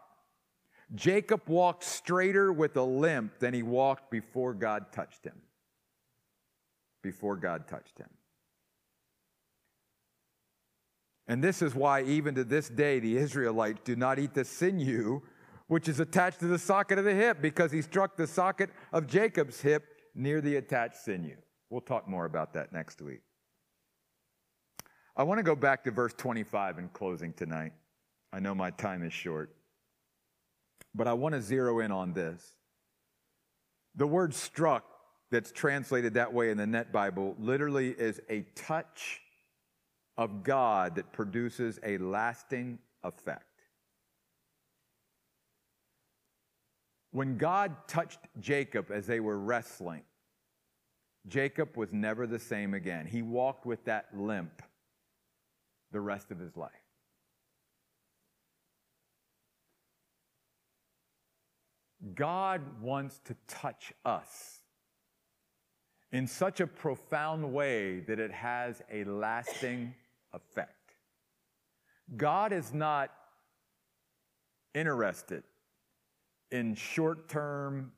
Jacob 0.93 1.41
walked 1.47 1.84
straighter 1.84 2.53
with 2.53 2.78
a 2.78 2.84
limp 2.84 3.39
than 3.39 3.53
he 3.53 3.63
walked 3.63 4.11
before 4.11 4.53
God 4.53 4.91
touched 4.91 5.26
him. 5.26 5.41
Before 7.01 7.36
God 7.36 7.68
touched 7.68 7.97
him. 7.97 8.09
And 11.28 11.44
this 11.44 11.62
is 11.62 11.74
why, 11.74 12.04
even 12.04 12.36
to 12.36 12.44
this 12.44 12.70
day, 12.70 13.00
the 13.00 13.18
Israelites 13.18 13.82
do 13.84 13.96
not 13.96 14.20
eat 14.20 14.34
the 14.34 14.46
sinew 14.46 15.22
which 15.68 15.88
is 15.88 16.00
attached 16.00 16.40
to 16.40 16.48
the 16.48 16.60
socket 16.60 17.00
of 17.00 17.06
the 17.06 17.14
hip, 17.14 17.42
because 17.42 17.72
he 17.72 17.82
struck 17.82 18.16
the 18.16 18.28
socket 18.28 18.70
of 18.94 19.08
Jacob's 19.08 19.62
hip 19.62 19.84
near 20.14 20.42
the 20.42 20.58
attached 20.58 20.98
sinew. 20.98 21.38
We'll 21.70 21.82
talk 21.82 22.08
more 22.08 22.26
about 22.26 22.54
that 22.54 22.72
next 22.72 23.02
week. 23.02 23.22
I 25.18 25.24
want 25.24 25.40
to 25.40 25.44
go 25.44 25.56
back 25.56 25.84
to 25.86 25.92
verse 25.92 26.14
25 26.14 26.78
in 26.78 26.90
closing 26.90 27.34
tonight. 27.34 27.74
I 28.32 28.40
know 28.40 28.54
my 28.54 28.70
time 28.72 29.02
is 29.02 29.14
short, 29.14 29.56
but 30.94 31.08
I 31.08 31.14
want 31.14 31.34
to 31.36 31.42
zero 31.42 31.80
in 31.80 31.92
on 31.92 32.14
this. 32.14 32.54
The 33.96 34.08
word 34.08 34.34
struck, 34.34 34.84
that's 35.32 35.52
translated 35.52 36.14
that 36.14 36.34
way 36.34 36.52
in 36.52 36.58
the 36.58 36.68
Net 36.68 36.92
Bible, 36.92 37.36
literally 37.40 37.90
is 37.90 38.22
a 38.30 38.42
touch 38.56 39.22
of 40.18 40.43
God 40.43 40.95
that 40.95 41.11
produces 41.11 41.80
a 41.84 41.97
lasting 41.97 42.80
effect. 43.03 43.43
When 47.11 47.38
God 47.38 47.88
touched 47.88 48.20
Jacob 48.39 48.91
as 48.91 49.07
they 49.07 49.20
were 49.20 49.39
wrestling, 49.39 50.03
Jacob 51.28 51.78
was 51.78 51.91
never 51.91 52.28
the 52.28 52.39
same 52.39 52.74
again. 52.74 53.05
He 53.05 53.22
walked 53.22 53.66
with 53.66 53.84
that 53.86 54.07
limp 54.13 54.61
the 55.91 56.01
rest 56.01 56.32
of 56.32 56.39
his 56.39 56.55
life. 56.57 56.72
God 62.13 62.61
wants 62.82 63.20
to 63.26 63.36
touch 63.47 63.93
us 64.03 64.59
in 66.11 66.28
such 66.28 66.59
a 66.59 66.68
profound 66.68 67.51
way 67.51 68.01
that 68.01 68.20
it 68.20 68.32
has 68.32 68.82
a 68.91 69.03
lasting 69.05 69.93
effect. 70.36 70.72
God 72.16 72.54
is 72.54 72.74
not 72.74 73.12
interested 74.74 75.44
in 76.52 76.76
short 76.76 77.30
term 77.30 77.92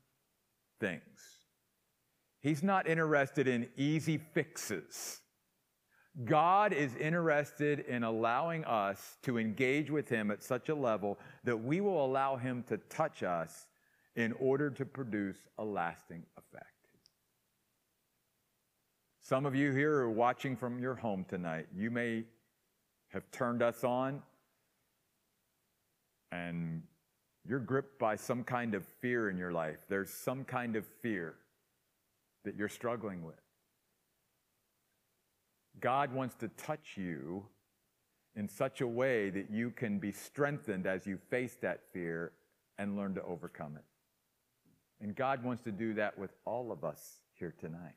things. 0.80 1.02
He's 2.40 2.64
not 2.64 2.88
interested 2.88 3.48
in 3.48 3.68
easy 3.76 4.18
fixes. 4.18 5.20
God 6.24 6.74
is 6.74 6.96
interested 6.96 7.82
in 7.82 8.04
allowing 8.04 8.66
us 8.66 9.18
to 9.24 9.38
engage 9.38 9.92
with 9.92 10.10
Him 10.10 10.32
at 10.32 10.42
such 10.42 10.70
a 10.70 10.76
level 10.76 11.20
that 11.44 11.58
we 11.58 11.82
will 11.82 12.04
allow 12.04 12.38
Him 12.38 12.64
to 12.70 12.78
touch 12.78 13.22
us 13.22 13.68
in 14.16 14.34
order 14.34 14.70
to 14.72 14.86
produce 14.86 15.38
a 15.60 15.64
lasting 15.64 16.24
effect. 16.38 16.77
Some 19.28 19.46
of 19.46 19.54
you 19.54 19.74
here 19.74 19.94
are 19.96 20.10
watching 20.10 20.56
from 20.56 20.80
your 20.80 20.96
home 20.96 21.26
tonight. 21.28 21.68
You 21.76 21.92
may 21.92 22.24
have 23.10 23.30
turned 23.30 23.62
us 23.62 23.84
on, 23.84 24.22
and 26.32 26.82
you're 27.46 27.60
gripped 27.60 28.00
by 28.00 28.16
some 28.16 28.46
kind 28.46 28.74
of 28.74 28.86
fear 29.02 29.30
in 29.30 29.38
your 29.38 29.52
life. 29.52 29.80
There's 29.90 30.10
some 30.10 30.46
kind 30.46 30.78
of 30.78 30.86
fear 31.02 31.36
that 32.46 32.56
you're 32.56 32.70
struggling 32.70 33.22
with. 33.22 33.36
God 35.82 36.14
wants 36.14 36.36
to 36.36 36.48
touch 36.48 36.94
you 36.96 37.44
in 38.38 38.48
such 38.48 38.80
a 38.80 38.88
way 38.88 39.30
that 39.30 39.52
you 39.52 39.72
can 39.72 40.00
be 40.00 40.14
strengthened 40.14 40.88
as 40.88 41.06
you 41.06 41.18
face 41.30 41.58
that 41.62 41.82
fear 41.92 42.32
and 42.78 42.96
learn 42.96 43.14
to 43.16 43.24
overcome 43.24 43.76
it. 43.76 43.84
And 45.04 45.14
God 45.14 45.44
wants 45.44 45.64
to 45.64 45.74
do 45.74 45.96
that 45.96 46.18
with 46.18 46.32
all 46.46 46.72
of 46.72 46.86
us 46.86 47.18
here 47.38 47.54
tonight. 47.60 47.96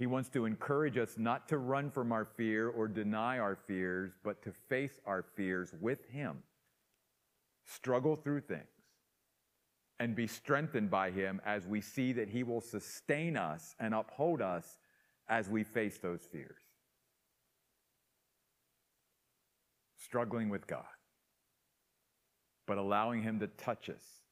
He 0.00 0.06
wants 0.06 0.30
to 0.30 0.46
encourage 0.46 0.96
us 0.96 1.16
not 1.18 1.46
to 1.50 1.58
run 1.58 1.90
from 1.90 2.10
our 2.10 2.24
fear 2.24 2.70
or 2.70 2.88
deny 2.88 3.38
our 3.38 3.54
fears, 3.54 4.12
but 4.24 4.40
to 4.44 4.52
face 4.70 4.98
our 5.04 5.22
fears 5.22 5.74
with 5.78 6.08
Him, 6.08 6.38
struggle 7.66 8.16
through 8.16 8.40
things, 8.40 8.62
and 9.98 10.16
be 10.16 10.26
strengthened 10.26 10.90
by 10.90 11.10
Him 11.10 11.42
as 11.44 11.66
we 11.66 11.82
see 11.82 12.14
that 12.14 12.30
He 12.30 12.42
will 12.42 12.62
sustain 12.62 13.36
us 13.36 13.74
and 13.78 13.92
uphold 13.92 14.40
us 14.40 14.78
as 15.28 15.50
we 15.50 15.64
face 15.64 15.98
those 15.98 16.22
fears. 16.22 16.62
Struggling 19.98 20.48
with 20.48 20.66
God, 20.66 20.84
but 22.66 22.78
allowing 22.78 23.22
Him 23.22 23.38
to 23.40 23.48
touch 23.48 23.90
us 23.90 24.22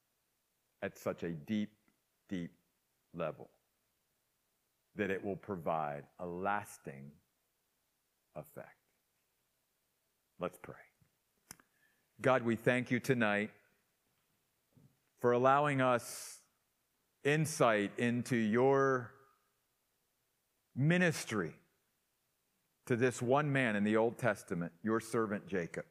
at 0.81 0.97
such 0.97 1.25
a 1.25 1.31
deep, 1.33 1.73
deep 2.31 2.53
level 3.13 3.51
that 4.99 5.11
it 5.11 5.25
will 5.25 5.37
provide 5.37 6.03
a 6.19 6.27
lasting 6.27 7.13
effect. 8.35 8.69
Let's 10.41 10.59
pray. 10.61 10.75
God, 12.21 12.43
we 12.43 12.57
thank 12.57 12.91
you 12.91 12.99
tonight 12.99 13.51
for 15.21 15.33
allowing 15.33 15.81
us 15.81 16.41
insight 17.25 17.93
into 17.97 18.37
your 18.37 19.13
ministry 20.75 21.53
to 22.87 22.97
this 22.97 23.23
one 23.23 23.53
man 23.53 23.77
in 23.77 23.85
the 23.85 23.97
Old 23.97 24.19
Testament, 24.19 24.73
your 24.83 24.99
servant 24.99 25.47
Jacob. 25.47 25.85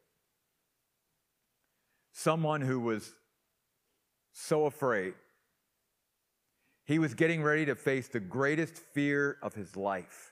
Someone 2.11 2.59
who 2.59 2.79
was 2.79 3.13
so 4.33 4.65
afraid 4.65 5.13
he 6.87 6.99
was 6.99 7.13
getting 7.13 7.43
ready 7.43 7.65
to 7.65 7.75
face 7.75 8.07
the 8.07 8.21
greatest 8.21 8.77
fear 8.77 9.37
of 9.43 9.53
his 9.53 9.75
life. 9.75 10.31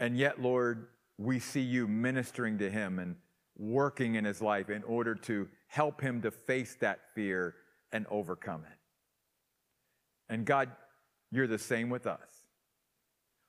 And 0.00 0.18
yet, 0.18 0.42
Lord, 0.42 0.88
we 1.18 1.38
see 1.38 1.60
you 1.60 1.86
ministering 1.86 2.58
to 2.58 2.68
him 2.68 2.98
and 2.98 3.14
working 3.56 4.16
in 4.16 4.24
his 4.24 4.42
life 4.42 4.70
in 4.70 4.82
order 4.82 5.14
to 5.14 5.48
help 5.68 6.00
him 6.00 6.20
to 6.22 6.32
face 6.32 6.76
that 6.80 6.98
fear 7.14 7.54
and 7.92 8.06
overcome 8.10 8.64
it. 8.64 8.78
And 10.28 10.44
God, 10.44 10.72
you're 11.30 11.46
the 11.46 11.56
same 11.56 11.88
with 11.88 12.08
us. 12.08 12.18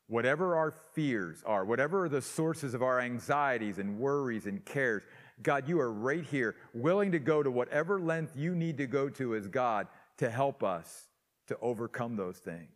Whatever 0.06 0.56
our 0.56 0.72
fears 0.72 1.44
are, 1.48 1.66
whatever 1.66 2.06
are 2.06 2.10
the 2.10 2.22
sources 2.22 2.76
of 2.76 2.84
our 2.84 3.02
anxieties 3.02 3.80
and 3.80 4.00
worries 4.00 4.46
and 4.46 4.64
cares, 4.64 5.02
God, 5.42 5.68
you 5.68 5.80
are 5.80 5.92
right 5.92 6.24
here, 6.24 6.56
willing 6.74 7.12
to 7.12 7.20
go 7.20 7.42
to 7.42 7.52
whatever 7.52 8.00
length 8.00 8.38
you 8.38 8.56
need 8.56 8.78
to 8.78 8.88
go 8.88 9.10
to 9.10 9.36
as 9.36 9.48
God 9.48 9.88
to 10.18 10.30
help 10.30 10.63
us 10.63 11.07
to 11.47 11.57
overcome 11.61 12.15
those 12.15 12.38
things, 12.38 12.72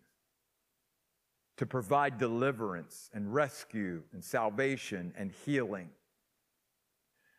to 1.57 1.65
provide 1.65 2.17
deliverance 2.17 3.09
and 3.13 3.33
rescue 3.33 4.03
and 4.13 4.23
salvation 4.23 5.13
and 5.17 5.31
healing. 5.45 5.89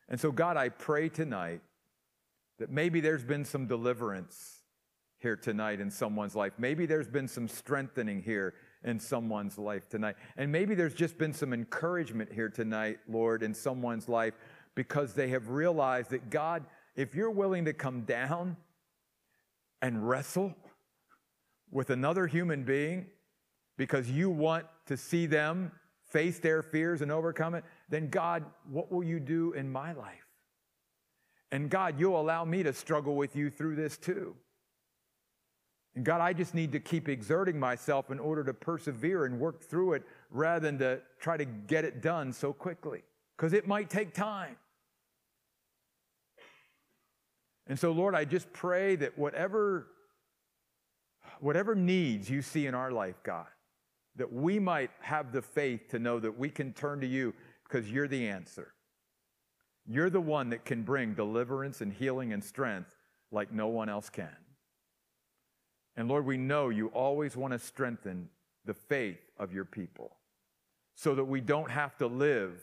And 0.08 0.20
so, 0.20 0.30
God, 0.30 0.56
I 0.56 0.68
pray 0.68 1.08
tonight 1.08 1.62
that 2.58 2.70
maybe 2.70 3.00
there's 3.00 3.24
been 3.24 3.44
some 3.44 3.66
deliverance 3.66 4.62
here 5.18 5.36
tonight 5.36 5.80
in 5.80 5.90
someone's 5.90 6.34
life. 6.34 6.52
Maybe 6.58 6.84
there's 6.84 7.08
been 7.08 7.28
some 7.28 7.48
strengthening 7.48 8.20
here 8.20 8.54
in 8.84 8.98
someone's 8.98 9.56
life 9.56 9.88
tonight. 9.88 10.16
And 10.36 10.50
maybe 10.50 10.74
there's 10.74 10.94
just 10.94 11.16
been 11.16 11.32
some 11.32 11.52
encouragement 11.52 12.32
here 12.32 12.48
tonight, 12.48 12.98
Lord, 13.08 13.42
in 13.42 13.54
someone's 13.54 14.08
life 14.08 14.34
because 14.74 15.14
they 15.14 15.28
have 15.28 15.48
realized 15.48 16.10
that, 16.10 16.28
God, 16.28 16.64
if 16.96 17.14
you're 17.14 17.30
willing 17.30 17.64
to 17.66 17.72
come 17.72 18.02
down 18.02 18.56
and 19.82 20.08
wrestle 20.08 20.54
with 21.70 21.90
another 21.90 22.26
human 22.26 22.62
being 22.62 23.06
because 23.76 24.10
you 24.10 24.30
want 24.30 24.64
to 24.86 24.96
see 24.96 25.26
them 25.26 25.72
face 26.04 26.38
their 26.38 26.62
fears 26.62 27.02
and 27.02 27.10
overcome 27.10 27.54
it, 27.54 27.64
then 27.88 28.08
God, 28.08 28.44
what 28.70 28.92
will 28.92 29.02
you 29.02 29.18
do 29.18 29.52
in 29.52 29.70
my 29.70 29.92
life? 29.92 30.26
And 31.50 31.68
God, 31.68 31.98
you'll 31.98 32.20
allow 32.20 32.44
me 32.44 32.62
to 32.62 32.72
struggle 32.72 33.16
with 33.16 33.34
you 33.34 33.50
through 33.50 33.76
this 33.76 33.96
too. 33.96 34.34
And 35.94 36.04
God, 36.04 36.20
I 36.20 36.32
just 36.32 36.54
need 36.54 36.72
to 36.72 36.80
keep 36.80 37.08
exerting 37.08 37.58
myself 37.58 38.10
in 38.10 38.18
order 38.18 38.42
to 38.44 38.54
persevere 38.54 39.26
and 39.26 39.38
work 39.38 39.62
through 39.62 39.94
it 39.94 40.04
rather 40.30 40.60
than 40.60 40.78
to 40.78 41.00
try 41.20 41.36
to 41.36 41.44
get 41.44 41.84
it 41.84 42.00
done 42.00 42.32
so 42.32 42.52
quickly 42.52 43.02
because 43.36 43.52
it 43.52 43.66
might 43.66 43.90
take 43.90 44.14
time. 44.14 44.56
And 47.66 47.78
so, 47.78 47.92
Lord, 47.92 48.14
I 48.14 48.24
just 48.24 48.52
pray 48.52 48.96
that 48.96 49.16
whatever, 49.18 49.86
whatever 51.40 51.74
needs 51.74 52.28
you 52.28 52.42
see 52.42 52.66
in 52.66 52.74
our 52.74 52.90
life, 52.90 53.16
God, 53.22 53.46
that 54.16 54.32
we 54.32 54.58
might 54.58 54.90
have 55.00 55.32
the 55.32 55.42
faith 55.42 55.88
to 55.90 55.98
know 55.98 56.18
that 56.20 56.38
we 56.38 56.50
can 56.50 56.72
turn 56.72 57.00
to 57.00 57.06
you 57.06 57.34
because 57.64 57.90
you're 57.90 58.08
the 58.08 58.28
answer. 58.28 58.74
You're 59.86 60.10
the 60.10 60.20
one 60.20 60.50
that 60.50 60.64
can 60.64 60.82
bring 60.82 61.14
deliverance 61.14 61.80
and 61.80 61.92
healing 61.92 62.32
and 62.32 62.42
strength 62.42 62.94
like 63.30 63.52
no 63.52 63.68
one 63.68 63.88
else 63.88 64.10
can. 64.10 64.36
And 65.96 66.08
Lord, 66.08 66.24
we 66.24 66.36
know 66.36 66.68
you 66.68 66.88
always 66.88 67.36
want 67.36 67.52
to 67.52 67.58
strengthen 67.58 68.28
the 68.64 68.74
faith 68.74 69.20
of 69.38 69.52
your 69.52 69.64
people 69.64 70.16
so 70.94 71.14
that 71.14 71.24
we 71.24 71.40
don't 71.40 71.70
have 71.70 71.96
to 71.98 72.06
live 72.06 72.60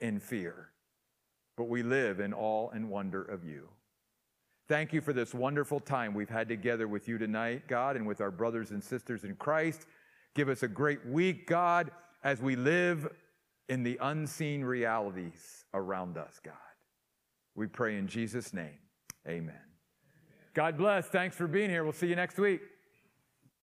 in 0.00 0.20
fear, 0.20 0.70
but 1.56 1.64
we 1.64 1.82
live 1.82 2.20
in 2.20 2.34
awe 2.34 2.68
and 2.70 2.90
wonder 2.90 3.22
of 3.22 3.44
you. 3.44 3.68
Thank 4.70 4.92
you 4.92 5.00
for 5.00 5.12
this 5.12 5.34
wonderful 5.34 5.80
time 5.80 6.14
we've 6.14 6.28
had 6.28 6.46
together 6.46 6.86
with 6.86 7.08
you 7.08 7.18
tonight, 7.18 7.66
God, 7.66 7.96
and 7.96 8.06
with 8.06 8.20
our 8.20 8.30
brothers 8.30 8.70
and 8.70 8.80
sisters 8.80 9.24
in 9.24 9.34
Christ. 9.34 9.84
Give 10.32 10.48
us 10.48 10.62
a 10.62 10.68
great 10.68 11.04
week, 11.04 11.48
God, 11.48 11.90
as 12.22 12.40
we 12.40 12.54
live 12.54 13.08
in 13.68 13.82
the 13.82 13.98
unseen 14.00 14.62
realities 14.62 15.64
around 15.74 16.16
us, 16.16 16.38
God. 16.44 16.54
We 17.56 17.66
pray 17.66 17.98
in 17.98 18.06
Jesus' 18.06 18.54
name. 18.54 18.78
Amen. 19.26 19.58
God 20.54 20.78
bless. 20.78 21.06
Thanks 21.06 21.34
for 21.34 21.48
being 21.48 21.68
here. 21.68 21.82
We'll 21.82 21.92
see 21.92 22.06
you 22.06 22.14
next 22.14 22.38
week. 22.38 22.60